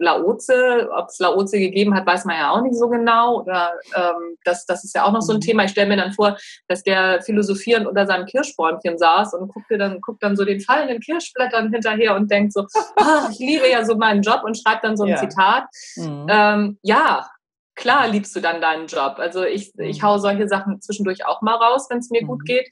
[0.51, 0.91] Laoze.
[0.93, 3.41] Ob es Laoze gegeben hat, weiß man ja auch nicht so genau.
[3.41, 5.43] Oder ähm, das, das ist ja auch noch so ein mhm.
[5.43, 5.65] Thema.
[5.65, 6.37] Ich stelle mir dann vor,
[6.69, 11.01] dass der philosophierend unter seinem Kirschbäumchen saß und guckt dann, guckt dann so den fallenden
[11.01, 14.97] Kirschblättern hinterher und denkt so, ah, ich liebe ja so meinen Job und schreibt dann
[14.97, 15.17] so ein ja.
[15.17, 15.65] Zitat.
[15.97, 16.27] Mhm.
[16.29, 17.29] Ähm, ja,
[17.75, 19.15] klar liebst du dann deinen Job.
[19.19, 20.07] Also ich, ich mhm.
[20.07, 22.29] hau solche Sachen zwischendurch auch mal raus, wenn es mir mhm.
[22.29, 22.69] gut geht.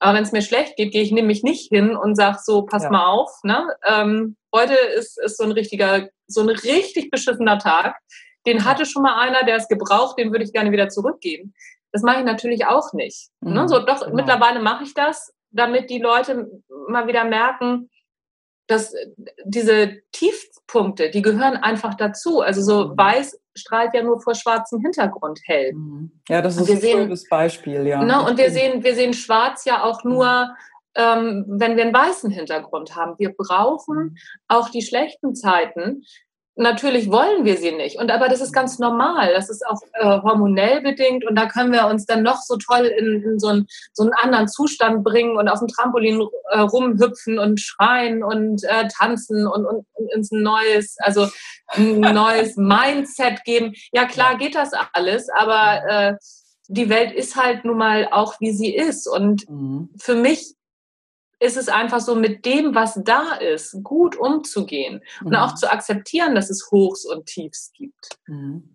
[0.00, 2.84] Aber wenn es mir schlecht geht, gehe ich nämlich nicht hin und sage so, pass
[2.84, 2.90] ja.
[2.90, 3.66] mal auf, ne?
[3.84, 7.96] Ähm, heute ist, ist so ein richtiger, so ein richtig beschissener Tag.
[8.46, 11.52] Den hatte schon mal einer, der ist gebraucht, den würde ich gerne wieder zurückgeben.
[11.92, 13.30] Das mache ich natürlich auch nicht.
[13.40, 13.50] Ne?
[13.50, 13.68] Mhm, ne?
[13.68, 14.14] So, doch, genau.
[14.14, 16.48] mittlerweile mache ich das, damit die Leute
[16.88, 17.90] mal wieder merken,
[18.68, 18.94] dass
[19.44, 22.40] diese Tiefpunkte, die gehören einfach dazu.
[22.40, 22.98] Also so mhm.
[22.98, 25.72] weiß strahlt ja nur vor schwarzem Hintergrund hell.
[25.74, 26.12] Mhm.
[26.28, 28.02] Ja, das ist ein sehen, schönes Beispiel, ja.
[28.02, 30.54] Ne, und wir sehen, wir sehen schwarz ja auch nur,
[30.94, 33.14] ähm, wenn wir einen weißen Hintergrund haben.
[33.18, 34.16] Wir brauchen mhm.
[34.48, 36.04] auch die schlechten Zeiten,
[36.60, 38.00] Natürlich wollen wir sie nicht.
[38.00, 39.32] Und aber das ist ganz normal.
[39.32, 41.24] Das ist auch äh, hormonell bedingt.
[41.24, 44.12] Und da können wir uns dann noch so toll in, in so, einen, so einen
[44.12, 49.66] anderen Zustand bringen und auf dem Trampolin äh, rumhüpfen und schreien und äh, tanzen und,
[49.66, 51.28] und, und ins neues, also
[51.68, 53.74] ein neues Mindset geben.
[53.92, 56.14] Ja, klar geht das alles, aber äh,
[56.66, 59.06] die Welt ist halt nun mal auch, wie sie ist.
[59.06, 59.90] Und mhm.
[59.96, 60.56] für mich
[61.40, 65.26] ist es einfach so, mit dem, was da ist, gut umzugehen mhm.
[65.28, 68.18] und auch zu akzeptieren, dass es Hochs und Tiefs gibt.
[68.26, 68.68] Mhm.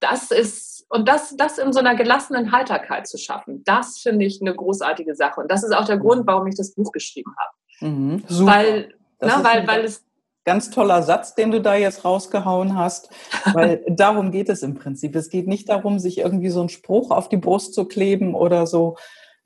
[0.00, 4.40] das ist, und das, das in so einer gelassenen Heiterkeit zu schaffen, das finde ich
[4.40, 5.40] eine großartige Sache.
[5.40, 7.92] Und das ist auch der Grund, warum ich das Buch geschrieben habe.
[7.92, 8.52] Mhm, super.
[8.52, 10.04] Weil, na, weil, weil es
[10.44, 13.10] ganz toller Satz, den du da jetzt rausgehauen hast,
[13.52, 15.14] weil darum geht es im Prinzip.
[15.14, 18.66] Es geht nicht darum, sich irgendwie so einen Spruch auf die Brust zu kleben oder
[18.66, 18.96] so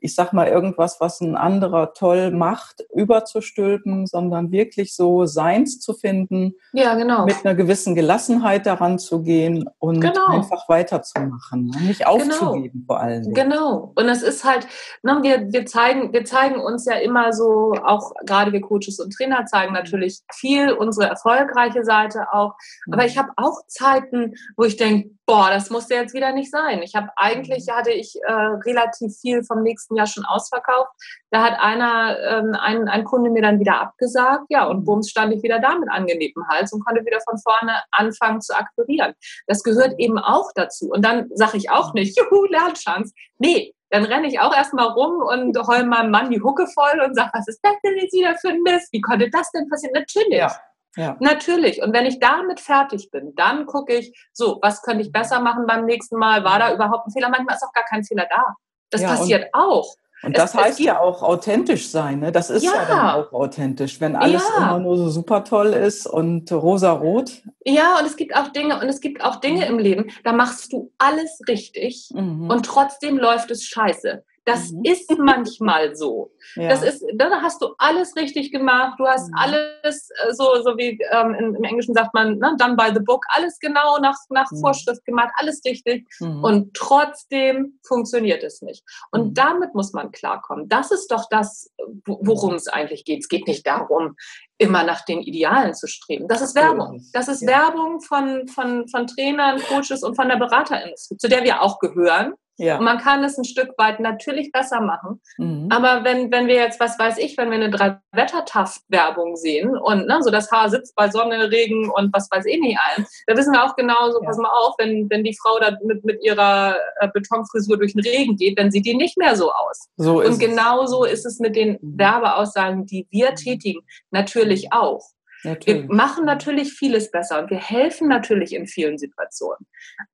[0.05, 5.93] ich sag mal, irgendwas, was ein anderer toll macht, überzustülpen, sondern wirklich so Seins zu
[5.93, 6.53] finden.
[6.73, 7.25] Ja, genau.
[7.25, 10.27] Mit einer gewissen Gelassenheit daran zu gehen und genau.
[10.27, 11.67] einfach weiterzumachen.
[11.67, 11.87] Ne?
[11.87, 12.11] Nicht genau.
[12.11, 12.85] aufzugeben genau.
[12.87, 13.33] vor allem.
[13.33, 13.91] Genau.
[13.95, 14.67] Und es ist halt,
[15.01, 19.11] ne, wir, wir, zeigen, wir zeigen uns ja immer so, auch gerade wir Coaches und
[19.11, 22.53] Trainer zeigen natürlich viel unsere erfolgreiche Seite auch.
[22.91, 23.07] Aber mhm.
[23.07, 26.81] ich habe auch Zeiten, wo ich denke, boah, das musste jetzt wieder nicht sein.
[26.83, 30.91] Ich habe eigentlich, hatte ich äh, relativ viel vom nächsten Jahr schon ausverkauft.
[31.31, 35.33] Da hat einer, ähm, ein, ein Kunde mir dann wieder abgesagt, ja, und bums stand
[35.33, 39.13] ich wieder da mit angenehmtem Hals und konnte wieder von vorne anfangen zu akquirieren.
[39.47, 40.89] Das gehört eben auch dazu.
[40.89, 43.13] Und dann sage ich auch nicht, juhu, Lernchance.
[43.37, 47.15] Nee, dann renne ich auch erstmal rum und heul meinem Mann die Hucke voll und
[47.15, 48.91] sage, was ist das denn jetzt wieder für ein Mist?
[48.91, 49.93] Wie konnte das denn passieren?
[49.93, 50.39] Natürlich.
[50.39, 50.51] Ja.
[50.97, 51.17] Ja.
[51.19, 51.81] Natürlich.
[51.81, 55.65] Und wenn ich damit fertig bin, dann gucke ich, so, was könnte ich besser machen
[55.67, 56.43] beim nächsten Mal?
[56.43, 57.29] War da überhaupt ein Fehler?
[57.29, 58.55] Manchmal ist auch gar kein Fehler da.
[58.89, 59.95] Das ja, passiert auch.
[60.23, 62.19] Und das es, heißt es ja auch authentisch sein.
[62.19, 62.31] Ne?
[62.31, 62.73] Das ist ja.
[62.73, 64.69] ja dann auch authentisch, wenn alles ja.
[64.69, 67.43] immer nur so super toll ist und rosa-rot.
[67.63, 70.73] Ja, und es gibt auch Dinge, und es gibt auch Dinge im Leben, da machst
[70.73, 72.49] du alles richtig mhm.
[72.49, 74.23] und trotzdem läuft es scheiße.
[74.45, 74.81] Das mhm.
[74.83, 76.31] ist manchmal so.
[76.55, 76.69] Ja.
[76.69, 78.99] Das ist, da hast du alles richtig gemacht.
[78.99, 79.37] Du hast mhm.
[79.37, 83.25] alles äh, so, so wie ähm, im Englischen sagt man, ne, done by the book,
[83.29, 84.59] alles genau nach, nach mhm.
[84.59, 86.07] Vorschrift gemacht, alles richtig.
[86.19, 86.43] Mhm.
[86.43, 88.83] Und trotzdem funktioniert es nicht.
[89.11, 89.33] Und mhm.
[89.33, 90.69] damit muss man klarkommen.
[90.69, 91.71] Das ist doch das,
[92.05, 93.21] worum es eigentlich geht.
[93.21, 94.15] Es geht nicht darum,
[94.59, 96.27] immer nach den Idealen zu streben.
[96.27, 97.03] Das ist Werbung.
[97.13, 97.47] Das ist ja.
[97.47, 102.35] Werbung von, von, von Trainern, Coaches und von der Beraterindustrie, zu der wir auch gehören.
[102.57, 102.77] Ja.
[102.77, 105.21] Und man kann es ein Stück weit natürlich besser machen.
[105.37, 105.67] Mhm.
[105.69, 110.19] Aber wenn, wenn wir jetzt, was weiß ich, wenn wir eine Drei-Wettertaft-Werbung sehen und ne,
[110.21, 113.51] so das Haar sitzt bei Sonne, Regen und was weiß ich nicht allem, da wissen
[113.51, 114.27] wir auch genauso, ja.
[114.27, 118.01] pass mal auf, wenn, wenn die Frau da mit, mit ihrer äh, Betonfrisur durch den
[118.01, 119.89] Regen geht, dann sieht die nicht mehr so aus.
[119.97, 121.97] So und genauso ist es mit den mhm.
[121.97, 123.35] Werbeaussagen, die wir mhm.
[123.35, 123.81] tätigen,
[124.11, 125.01] natürlich auch.
[125.45, 125.87] Natürlich.
[125.87, 129.65] Wir machen natürlich vieles besser und wir helfen natürlich in vielen Situationen.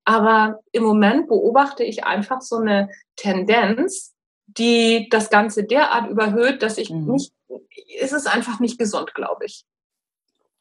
[0.05, 4.13] Aber im Moment beobachte ich einfach so eine Tendenz,
[4.45, 7.13] die das Ganze derart überhöht, dass ich mhm.
[7.13, 7.33] nicht,
[7.99, 9.65] ist es einfach nicht gesund, glaube ich.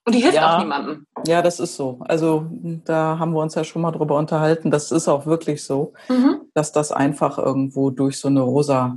[0.06, 1.06] Und die hilft ja, auch niemandem.
[1.26, 1.98] Ja, das ist so.
[2.00, 2.46] Also
[2.84, 4.70] da haben wir uns ja schon mal drüber unterhalten.
[4.70, 6.40] Das ist auch wirklich so, mhm.
[6.54, 8.96] dass das einfach irgendwo durch so eine rosa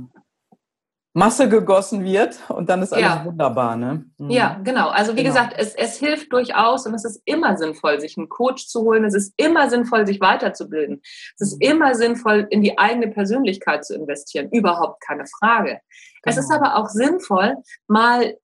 [1.16, 3.24] Masse gegossen wird und dann ist alles ja.
[3.24, 4.04] wunderbar, ne?
[4.18, 4.30] Mhm.
[4.30, 4.88] Ja, genau.
[4.88, 5.32] Also wie genau.
[5.32, 9.04] gesagt, es, es hilft durchaus und es ist immer sinnvoll, sich einen Coach zu holen.
[9.04, 11.02] Es ist immer sinnvoll, sich weiterzubilden.
[11.38, 11.70] Es ist mhm.
[11.70, 14.48] immer sinnvoll, in die eigene Persönlichkeit zu investieren.
[14.50, 15.68] Überhaupt keine Frage.
[15.68, 15.80] Genau.
[16.24, 16.64] Es ist genau.
[16.64, 18.36] aber auch sinnvoll, mal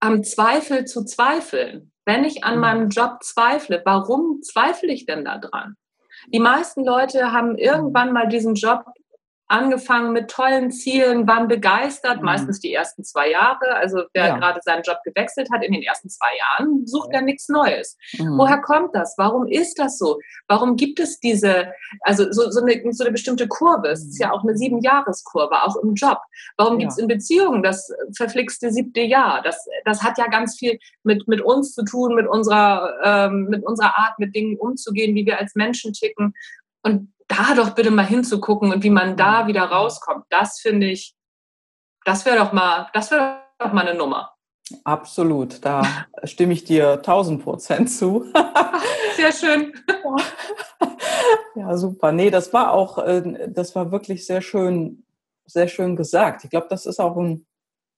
[0.00, 1.92] am Zweifel zu zweifeln.
[2.04, 2.60] Wenn ich an mhm.
[2.60, 5.76] meinem Job zweifle, warum zweifle ich denn da dran?
[6.32, 8.84] Die meisten Leute haben irgendwann mal diesen Job
[9.48, 12.24] angefangen mit tollen Zielen, waren begeistert, mhm.
[12.24, 13.76] meistens die ersten zwei Jahre.
[13.76, 14.36] Also wer ja.
[14.36, 17.96] gerade seinen Job gewechselt hat in den ersten zwei Jahren, sucht ja nichts Neues.
[18.18, 18.38] Mhm.
[18.38, 19.14] Woher kommt das?
[19.16, 20.18] Warum ist das so?
[20.48, 23.88] Warum gibt es diese, also so, so, eine, so eine bestimmte Kurve?
[23.88, 26.18] Es ist ja auch eine Siebenjahreskurve, auch im Job.
[26.56, 26.80] Warum ja.
[26.80, 29.42] gibt es in Beziehungen das verflixte siebte Jahr?
[29.42, 33.64] Das, das hat ja ganz viel mit, mit uns zu tun, mit unserer, ähm, mit
[33.64, 36.34] unserer Art, mit Dingen umzugehen, wie wir als Menschen ticken.
[36.82, 39.48] Und da doch bitte mal hinzugucken und wie man da mhm.
[39.48, 41.14] wieder rauskommt, das finde ich,
[42.04, 44.32] das wäre doch mal, das wäre doch mal eine Nummer.
[44.84, 45.82] Absolut, da
[46.24, 48.26] stimme ich dir tausend Prozent zu.
[49.16, 49.72] Sehr schön.
[51.54, 52.12] Ja, super.
[52.12, 55.04] Nee, das war auch, äh, das war wirklich sehr schön,
[55.46, 56.44] sehr schön gesagt.
[56.44, 57.46] Ich glaube, das ist auch ein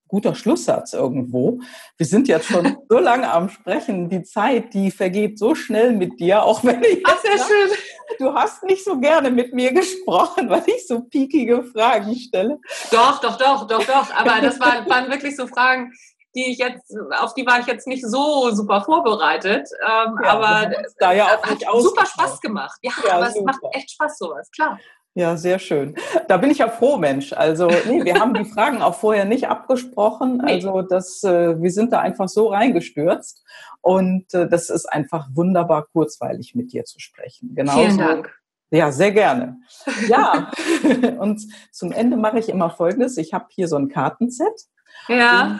[0.08, 1.60] guter Schlusssatz irgendwo.
[1.96, 4.08] Wir sind jetzt schon so lange am Sprechen.
[4.08, 7.02] Die Zeit, die vergeht so schnell mit dir, auch wenn ich.
[7.04, 7.76] Ach, sehr schön.
[8.18, 12.58] Du hast nicht so gerne mit mir gesprochen, weil ich so piekige Fragen stelle.
[12.90, 14.14] Doch, doch, doch, doch, doch.
[14.14, 15.92] Aber das waren, waren wirklich so Fragen,
[16.34, 19.68] die ich jetzt, auf die war ich jetzt nicht so super vorbereitet.
[19.82, 22.78] Ähm, ja, aber da ja auch hat super Spaß gemacht.
[22.82, 23.38] Ja, ja aber super.
[23.38, 24.78] es macht echt Spaß, sowas, klar.
[25.18, 25.96] Ja, sehr schön.
[26.28, 27.32] Da bin ich ja froh, Mensch.
[27.32, 30.40] Also, nee, wir haben die Fragen auch vorher nicht abgesprochen.
[30.40, 33.44] Also, das, äh, wir sind da einfach so reingestürzt.
[33.80, 37.52] Und äh, das ist einfach wunderbar kurzweilig mit dir zu sprechen.
[37.56, 37.72] Genau.
[37.72, 38.32] Vielen Dank.
[38.70, 39.56] Ja, sehr gerne.
[40.06, 40.52] Ja,
[41.18, 41.40] und
[41.72, 43.16] zum Ende mache ich immer Folgendes.
[43.16, 44.68] Ich habe hier so ein Kartenset.
[45.08, 45.58] Ja.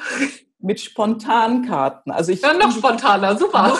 [0.61, 2.13] Mit Spontankarten.
[2.13, 3.77] Also ich ja, noch spontaner, super.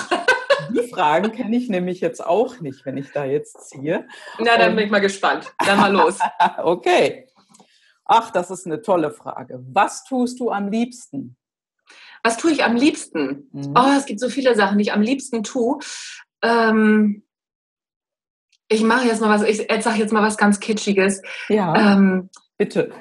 [0.71, 4.07] Die Fragen kenne ich nämlich jetzt auch nicht, wenn ich da jetzt ziehe.
[4.39, 5.53] Na, dann bin ich mal gespannt.
[5.65, 6.19] Dann mal los.
[6.59, 7.27] okay.
[8.05, 9.61] Ach, das ist eine tolle Frage.
[9.73, 11.37] Was tust du am liebsten?
[12.23, 13.49] Was tue ich am liebsten?
[13.53, 13.75] Mhm.
[13.77, 15.79] Oh, es gibt so viele Sachen, die ich am liebsten tue.
[16.43, 17.23] Ähm,
[18.69, 21.23] ich mache jetzt mal was, ich sage jetzt mal was ganz Kitschiges.
[21.49, 21.75] Ja.
[21.75, 22.93] Ähm, bitte.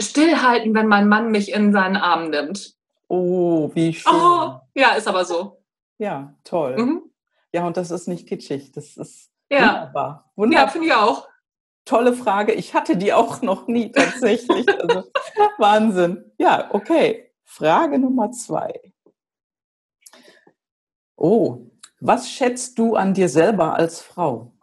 [0.00, 2.74] Stillhalten, wenn mein Mann mich in seinen Arm nimmt.
[3.08, 4.12] Oh, wie schön.
[4.14, 5.59] Oh, ja, ist aber so.
[6.00, 6.78] Ja, toll.
[6.78, 7.02] Mhm.
[7.52, 8.72] Ja, und das ist nicht kitschig.
[8.72, 9.58] Das ist ja.
[9.58, 10.32] wunderbar.
[10.34, 10.66] wunderbar.
[10.66, 11.28] Ja, finde ich auch.
[11.84, 12.52] Tolle Frage.
[12.54, 14.66] Ich hatte die auch noch nie tatsächlich.
[14.80, 15.10] also,
[15.58, 16.32] Wahnsinn.
[16.38, 17.30] Ja, okay.
[17.44, 18.80] Frage Nummer zwei.
[21.16, 21.66] Oh,
[22.00, 24.54] was schätzt du an dir selber als Frau?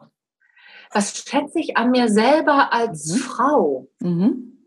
[0.92, 3.18] Was schätze ich an mir selber als mhm.
[3.20, 3.88] Frau?
[4.00, 4.66] Mhm.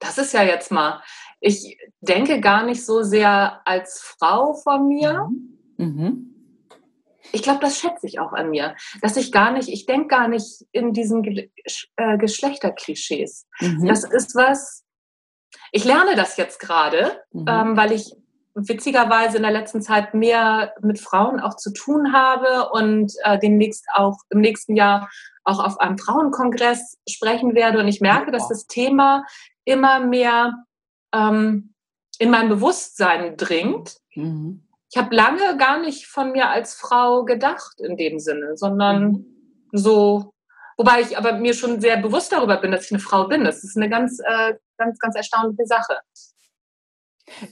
[0.00, 1.00] Das ist ja jetzt mal.
[1.40, 5.28] Ich denke gar nicht so sehr als Frau von mir.
[5.76, 5.86] Mhm.
[5.86, 6.26] mhm.
[7.32, 10.26] Ich glaube, das schätze ich auch an mir, dass ich gar nicht, ich denke gar
[10.26, 13.46] nicht in diesen äh, Geschlechterklischees.
[13.60, 13.86] Mhm.
[13.86, 14.84] Das ist was,
[15.70, 17.44] ich lerne das jetzt gerade, mhm.
[17.46, 18.12] ähm, weil ich
[18.54, 23.86] witzigerweise in der letzten Zeit mehr mit Frauen auch zu tun habe und äh, demnächst
[23.94, 25.08] auch im nächsten Jahr
[25.44, 27.78] auch auf einem Frauenkongress sprechen werde.
[27.78, 29.24] Und ich merke, dass das Thema
[29.64, 30.64] immer mehr
[31.12, 31.74] ähm,
[32.18, 33.96] in mein Bewusstsein dringt.
[34.14, 34.66] Mhm.
[34.90, 39.26] Ich habe lange gar nicht von mir als Frau gedacht in dem Sinne, sondern mhm.
[39.72, 40.32] so,
[40.76, 43.44] wobei ich aber mir schon sehr bewusst darüber bin, dass ich eine Frau bin.
[43.44, 46.00] Das ist eine ganz, äh, ganz, ganz erstaunliche Sache.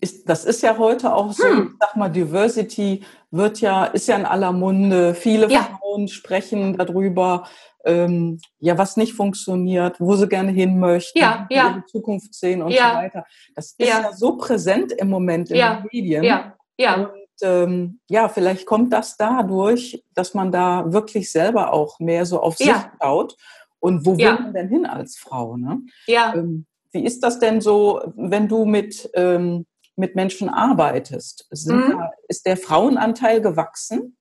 [0.01, 1.71] Ist, das ist ja heute auch so, hm.
[1.73, 5.15] ich sag mal, Diversity wird ja, ist ja in aller Munde.
[5.15, 5.63] Viele ja.
[5.63, 7.49] Frauen sprechen darüber,
[7.85, 11.71] ähm, ja, was nicht funktioniert, wo sie gerne hin möchten, ja, ja.
[11.71, 12.91] ihre Zukunft sehen und ja.
[12.91, 13.25] so weiter.
[13.55, 14.01] Das ist ja.
[14.01, 14.13] ja.
[14.13, 16.23] so präsent im Moment in den Medien.
[16.23, 16.95] Ja, ja.
[16.95, 17.13] Und
[17.43, 22.57] ähm, ja, vielleicht kommt das dadurch, dass man da wirklich selber auch mehr so auf
[22.57, 23.37] sich schaut.
[23.81, 25.57] Und wo will man denn hin als Frau?
[25.57, 25.81] Ne?
[26.07, 26.35] Ja.
[26.35, 29.67] Ähm, wie ist das denn so, wenn du mit, ähm,
[29.99, 31.49] mit Menschen arbeitest?
[31.51, 31.99] Mhm.
[31.99, 34.17] Da, ist der Frauenanteil gewachsen?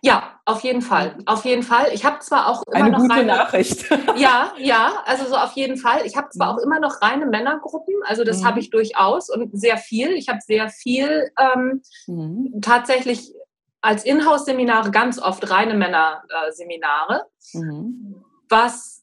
[0.00, 1.18] Ja, auf jeden Fall.
[1.26, 1.90] Auf jeden Fall.
[1.92, 3.90] Ich habe zwar auch immer Eine noch gute reine, Nachricht.
[4.16, 6.06] Ja, ja, also so auf jeden Fall.
[6.06, 6.58] Ich habe zwar mhm.
[6.58, 8.46] auch immer noch reine Männergruppen, also das mhm.
[8.46, 10.12] habe ich durchaus und sehr viel.
[10.12, 12.60] Ich habe sehr viel ähm, mhm.
[12.62, 13.32] tatsächlich
[13.82, 18.24] als Inhouse-Seminare ganz oft reine Männerseminare, äh, mhm.
[18.48, 18.95] was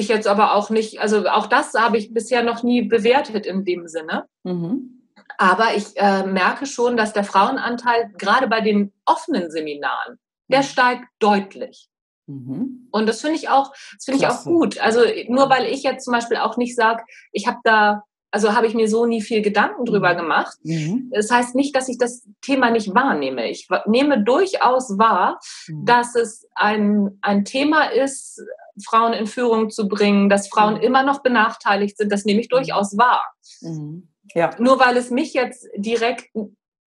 [0.00, 3.64] ich jetzt aber auch nicht, also auch das habe ich bisher noch nie bewertet in
[3.64, 4.26] dem Sinne.
[4.42, 5.02] Mhm.
[5.38, 10.64] Aber ich äh, merke schon, dass der Frauenanteil gerade bei den offenen Seminaren, der mhm.
[10.64, 11.88] steigt deutlich.
[12.26, 12.88] Mhm.
[12.90, 14.78] Und das finde ich auch, das finde ich auch gut.
[14.78, 18.66] Also nur weil ich jetzt zum Beispiel auch nicht sage, ich habe da, also habe
[18.66, 20.18] ich mir so nie viel Gedanken drüber mhm.
[20.18, 20.58] gemacht.
[20.62, 21.10] Mhm.
[21.12, 23.50] Das heißt nicht, dass ich das Thema nicht wahrnehme.
[23.50, 25.84] Ich nehme durchaus wahr, mhm.
[25.84, 28.40] dass es ein, ein Thema ist,
[28.84, 30.80] Frauen in Führung zu bringen, dass Frauen mhm.
[30.80, 32.12] immer noch benachteiligt sind.
[32.12, 33.24] Das nehme ich durchaus wahr.
[33.60, 34.08] Mhm.
[34.34, 34.50] Ja.
[34.58, 36.30] Nur weil es mich jetzt direkt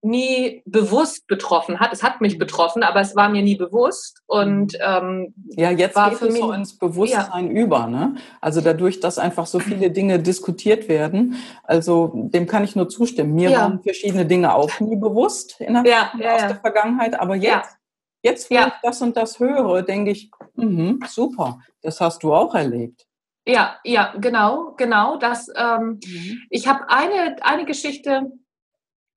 [0.03, 1.93] nie bewusst betroffen hat.
[1.93, 4.21] Es hat mich betroffen, aber es war mir nie bewusst.
[4.25, 7.63] Und ähm, ja, jetzt war geht für es so ins Bewusstsein ja.
[7.63, 7.87] über.
[7.87, 8.15] Ne?
[8.41, 11.35] Also dadurch, dass einfach so viele Dinge diskutiert werden.
[11.63, 13.33] Also dem kann ich nur zustimmen.
[13.33, 13.61] Mir ja.
[13.61, 17.77] waren verschiedene Dinge auch nie bewusst in der, ja, aus der Vergangenheit, aber jetzt.
[18.25, 22.55] Jetzt, wo ich das und das höre, denke ich, mh, super, das hast du auch
[22.55, 23.05] erlebt.
[23.45, 25.17] Ja, ja, genau, genau.
[25.17, 26.39] Das, ähm, mhm.
[26.49, 28.31] Ich habe eine, eine Geschichte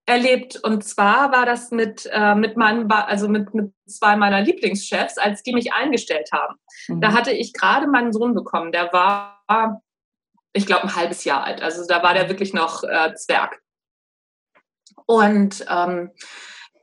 [0.07, 5.19] erlebt und zwar war das mit, äh, mit meinem, also mit, mit zwei meiner Lieblingschefs,
[5.19, 6.55] als die mich eingestellt haben.
[6.89, 7.01] Mhm.
[7.01, 9.83] Da hatte ich gerade meinen Sohn bekommen, der war,
[10.53, 11.61] ich glaube, ein halbes Jahr alt.
[11.61, 13.61] Also da war der wirklich noch äh, Zwerg.
[15.07, 16.13] Und ähm,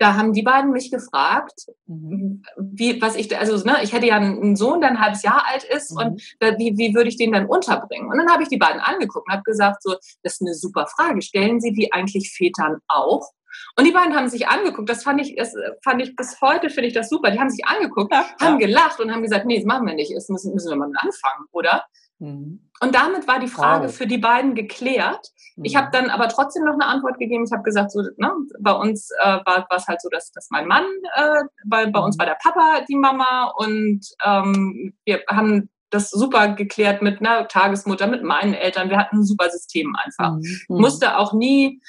[0.03, 2.43] da haben die beiden mich gefragt, mhm.
[2.57, 5.63] wie, was ich, also ne, ich hätte ja einen Sohn, der ein halbes Jahr alt
[5.63, 5.97] ist mhm.
[5.97, 6.21] und
[6.57, 8.11] wie, wie würde ich den dann unterbringen?
[8.11, 10.87] Und dann habe ich die beiden angeguckt und habe gesagt, so, das ist eine super
[10.87, 11.21] Frage.
[11.21, 13.29] Stellen Sie die eigentlich Vätern auch?
[13.77, 16.87] Und die beiden haben sich angeguckt, das fand ich, das fand ich bis heute, finde
[16.87, 17.31] ich das super.
[17.31, 20.13] Die haben sich angeguckt, ja, haben gelacht und haben gesagt, nee, das machen wir nicht,
[20.13, 21.85] das müssen, müssen wir mal anfangen, oder?
[22.23, 22.59] Mhm.
[22.79, 23.93] Und damit war die Frage wow.
[23.93, 25.29] für die beiden geklärt.
[25.55, 25.65] Mhm.
[25.65, 27.43] Ich habe dann aber trotzdem noch eine Antwort gegeben.
[27.45, 30.67] Ich habe gesagt, so, ne, bei uns äh, war es halt so, dass, dass mein
[30.67, 32.19] Mann, äh, bei, bei uns mhm.
[32.19, 38.07] war der Papa die Mama und ähm, wir haben das super geklärt mit einer Tagesmutter,
[38.07, 38.89] mit meinen Eltern.
[38.89, 40.31] Wir hatten ein super System einfach.
[40.31, 40.61] Mhm.
[40.69, 41.81] Musste auch nie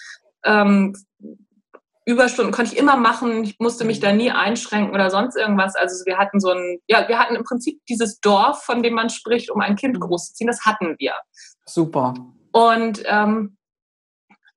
[0.45, 0.95] ähm,
[2.07, 3.45] Überstunden konnte ich immer machen.
[3.45, 5.75] Ich musste mich da nie einschränken oder sonst irgendwas.
[5.75, 9.09] Also wir hatten so ein, ja, wir hatten im Prinzip dieses Dorf, von dem man
[9.09, 10.01] spricht, um ein Kind mhm.
[10.01, 10.49] großzuziehen.
[10.49, 11.15] Das hatten wir.
[11.65, 12.15] Super.
[12.53, 13.57] Und ähm,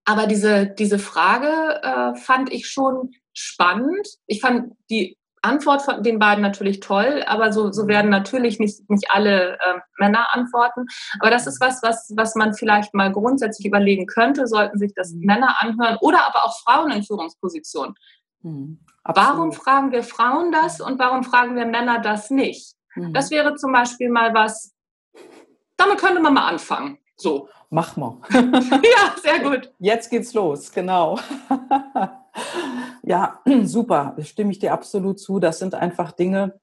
[0.03, 4.07] aber diese, diese Frage äh, fand ich schon spannend.
[4.25, 8.89] Ich fand die Antwort von den beiden natürlich toll, aber so, so werden natürlich nicht,
[8.89, 10.85] nicht alle äh, Männer antworten.
[11.19, 15.13] Aber das ist was, was, was man vielleicht mal grundsätzlich überlegen könnte, sollten sich das
[15.13, 17.95] Männer anhören oder aber auch Frauen in Führungspositionen.
[18.41, 22.75] Mhm, warum fragen wir Frauen das und warum fragen wir Männer das nicht?
[22.95, 23.13] Mhm.
[23.13, 24.73] Das wäre zum Beispiel mal was,
[25.77, 26.97] damit könnte man mal anfangen.
[27.15, 27.49] So.
[27.69, 28.17] Mach mal.
[28.31, 29.71] ja, sehr gut.
[29.79, 31.19] Jetzt geht's los, genau.
[33.03, 35.39] ja, super, stimme ich dir absolut zu.
[35.39, 36.59] Das sind einfach Dinge,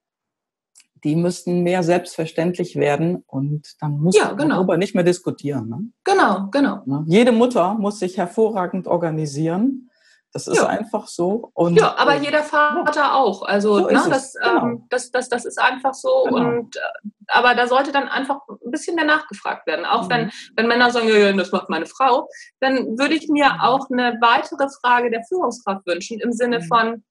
[1.04, 4.38] die müssten mehr selbstverständlich werden und dann muss ja, genau.
[4.38, 5.68] man darüber nicht mehr diskutieren.
[5.68, 5.80] Ne?
[6.02, 6.82] Genau, genau.
[6.86, 7.04] Ne?
[7.06, 9.90] Jede Mutter muss sich hervorragend organisieren
[10.34, 10.66] das ist ja.
[10.66, 11.52] einfach so.
[11.54, 13.14] Und, ja, aber jeder Vater ja.
[13.14, 13.42] auch.
[13.42, 14.62] Also so ne, das, genau.
[14.62, 16.24] ähm, das, das, das ist einfach so.
[16.24, 16.36] Genau.
[16.36, 16.80] Und äh,
[17.28, 19.86] aber da sollte dann einfach ein bisschen mehr nachgefragt werden.
[19.86, 20.10] Auch mhm.
[20.10, 22.28] wenn, wenn Männer sagen, ja, das macht meine Frau,
[22.58, 23.60] dann würde ich mir mhm.
[23.60, 26.64] auch eine weitere Frage der Führungskraft wünschen im Sinne mhm.
[26.64, 27.04] von,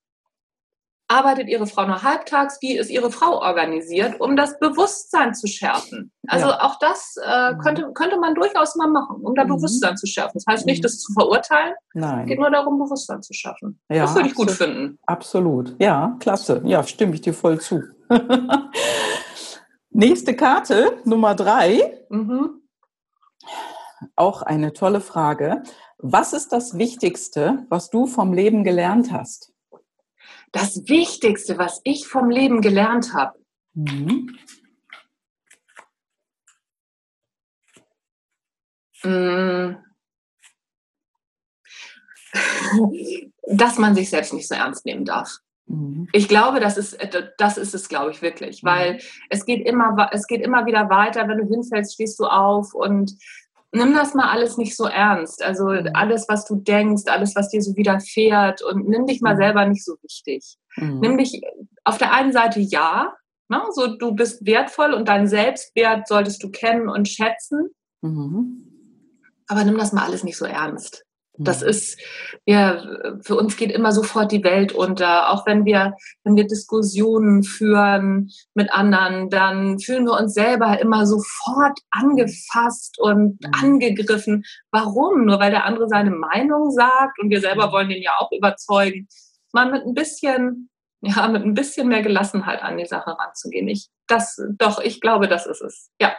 [1.08, 2.58] arbeitet Ihre Frau nur halbtags?
[2.62, 6.12] Wie ist Ihre Frau organisiert, um das Bewusstsein zu schärfen?
[6.28, 6.62] Also ja.
[6.62, 7.58] auch das äh, mhm.
[7.60, 9.56] könnte, könnte man durchaus mal machen, um da mhm.
[9.56, 10.32] Bewusstsein zu schärfen.
[10.36, 10.84] Das heißt nicht, mhm.
[10.84, 11.74] das zu verurteilen.
[11.94, 12.22] Nein.
[12.22, 13.80] Es geht nur darum, Bewusstsein zu schaffen.
[13.90, 15.00] Ja, das würde ich gut finden.
[15.06, 15.76] Absolut.
[15.80, 16.62] Ja, klasse.
[16.66, 17.84] Ja, stimme ich dir voll zu.
[19.90, 22.06] Nächste Karte, Nummer drei.
[22.10, 22.62] Mhm.
[24.16, 25.64] Auch eine tolle Frage.
[25.98, 29.53] Was ist das Wichtigste, was du vom Leben gelernt hast?
[30.54, 33.38] Das Wichtigste, was ich vom Leben gelernt habe.
[33.74, 34.38] Mhm.
[39.04, 39.76] Mm.
[43.48, 45.40] Dass man sich selbst nicht so ernst nehmen darf.
[45.66, 46.08] Mhm.
[46.14, 46.98] Ich glaube, das ist,
[47.38, 49.00] das ist es, glaube ich, wirklich, weil mhm.
[49.30, 51.28] es geht immer, es geht immer wieder weiter.
[51.28, 53.18] Wenn du hinfällst, stehst du auf und
[53.74, 55.44] nimm das mal alles nicht so ernst.
[55.44, 55.90] Also mhm.
[55.94, 59.40] alles, was du denkst, alles, was dir so widerfährt und nimm dich mal mhm.
[59.40, 60.58] selber nicht so wichtig.
[60.78, 61.00] Mhm.
[61.00, 61.42] Nimm dich
[61.84, 63.14] auf der einen Seite ja,
[63.50, 67.70] ne, so du bist wertvoll und deinen Selbstwert solltest du kennen und schätzen.
[68.02, 68.70] Mhm.
[69.48, 71.06] Aber nimm das mal alles nicht so ernst.
[71.38, 71.68] Das mhm.
[71.70, 72.00] ist,
[72.46, 72.84] ja,
[73.22, 75.32] für uns geht immer sofort die Welt unter.
[75.32, 81.08] Auch wenn wir, wenn wir Diskussionen führen mit anderen, dann fühlen wir uns selber immer
[81.08, 83.52] sofort angefasst und mhm.
[83.62, 84.44] angegriffen.
[84.72, 85.26] Warum?
[85.26, 87.72] Nur weil der andere seine Meinung sagt und wir selber mhm.
[87.72, 89.08] wollen den ja auch überzeugen.
[89.54, 90.70] Mal mit ein bisschen,
[91.02, 93.68] ja, mit ein bisschen mehr Gelassenheit an die Sache ranzugehen.
[93.68, 95.90] Ich, das, doch, ich glaube, das ist es.
[96.00, 96.14] Ja.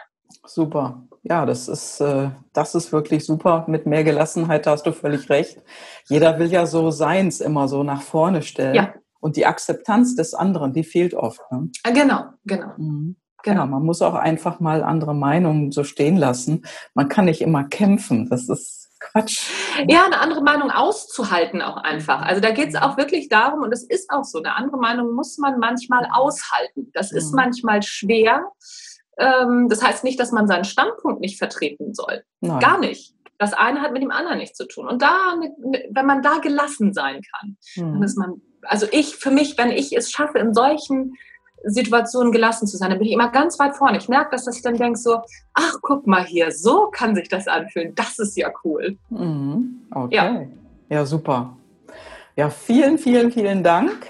[0.45, 1.03] Super.
[1.23, 3.65] Ja, das ist, äh, das ist wirklich super.
[3.67, 5.59] Mit mehr Gelassenheit hast du völlig recht.
[6.07, 8.75] Jeder will ja so seins immer so nach vorne stellen.
[8.75, 8.93] Ja.
[9.19, 11.41] Und die Akzeptanz des anderen, die fehlt oft.
[11.51, 11.69] Ne?
[11.83, 12.73] Ah, genau, genau.
[12.77, 13.15] Mhm.
[13.43, 16.65] Genau, ja, man muss auch einfach mal andere Meinungen so stehen lassen.
[16.93, 18.29] Man kann nicht immer kämpfen.
[18.29, 19.49] Das ist Quatsch.
[19.87, 22.21] Ja, eine andere Meinung auszuhalten auch einfach.
[22.21, 25.13] Also da geht es auch wirklich darum, und es ist auch so, eine andere Meinung
[25.13, 26.91] muss man manchmal aushalten.
[26.93, 27.35] Das ist mhm.
[27.35, 28.51] manchmal schwer.
[29.17, 32.23] Ähm, das heißt nicht, dass man seinen Standpunkt nicht vertreten soll.
[32.41, 32.59] Nein.
[32.59, 33.13] Gar nicht.
[33.37, 34.87] Das eine hat mit dem anderen nichts zu tun.
[34.87, 35.35] Und da,
[35.89, 37.93] wenn man da gelassen sein kann, mhm.
[37.93, 41.13] dann ist man, also ich, für mich, wenn ich es schaffe, in solchen
[41.63, 43.97] Situationen gelassen zu sein, dann bin ich immer ganz weit vorne.
[43.97, 45.21] Ich merke das, dass ich dann denke so,
[45.53, 47.93] ach, guck mal hier, so kann sich das anfühlen.
[47.95, 48.97] Das ist ja cool.
[49.09, 49.87] Mhm.
[49.91, 50.15] Okay.
[50.15, 50.45] Ja.
[50.89, 51.57] ja, super.
[52.35, 54.07] Ja, vielen, vielen, vielen Dank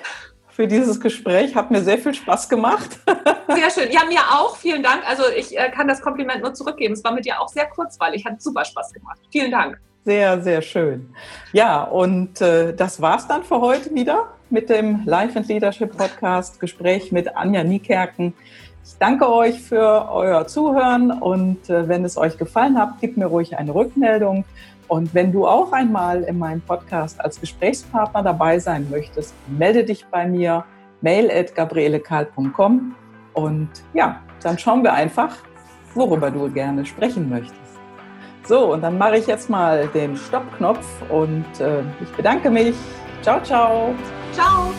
[0.55, 1.53] für dieses Gespräch.
[1.53, 2.99] Hat mir sehr viel Spaß gemacht.
[3.47, 3.91] Sehr schön.
[3.91, 4.55] Ja, mir auch.
[4.57, 5.07] Vielen Dank.
[5.07, 6.93] Also ich äh, kann das Kompliment nur zurückgeben.
[6.93, 8.25] Es war mit dir auch sehr kurzweilig.
[8.25, 9.19] Hat super Spaß gemacht.
[9.31, 9.79] Vielen Dank.
[10.03, 11.13] Sehr, sehr schön.
[11.53, 16.59] Ja, und äh, das war's dann für heute wieder mit dem Life and Leadership Podcast
[16.59, 18.33] Gespräch mit Anja Niekerken.
[18.83, 23.25] Ich danke euch für euer Zuhören und äh, wenn es euch gefallen hat, gebt mir
[23.25, 24.45] ruhig eine Rückmeldung.
[24.87, 30.05] Und wenn du auch einmal in meinem Podcast als Gesprächspartner dabei sein möchtest, melde dich
[30.07, 30.63] bei mir,
[31.01, 32.95] mail at gabrielekal.com
[33.33, 35.35] und ja, dann schauen wir einfach,
[35.93, 37.59] worüber du gerne sprechen möchtest.
[38.47, 42.75] So, und dann mache ich jetzt mal den Stoppknopf und äh, ich bedanke mich.
[43.21, 43.95] Ciao, ciao.
[44.33, 44.71] Ciao.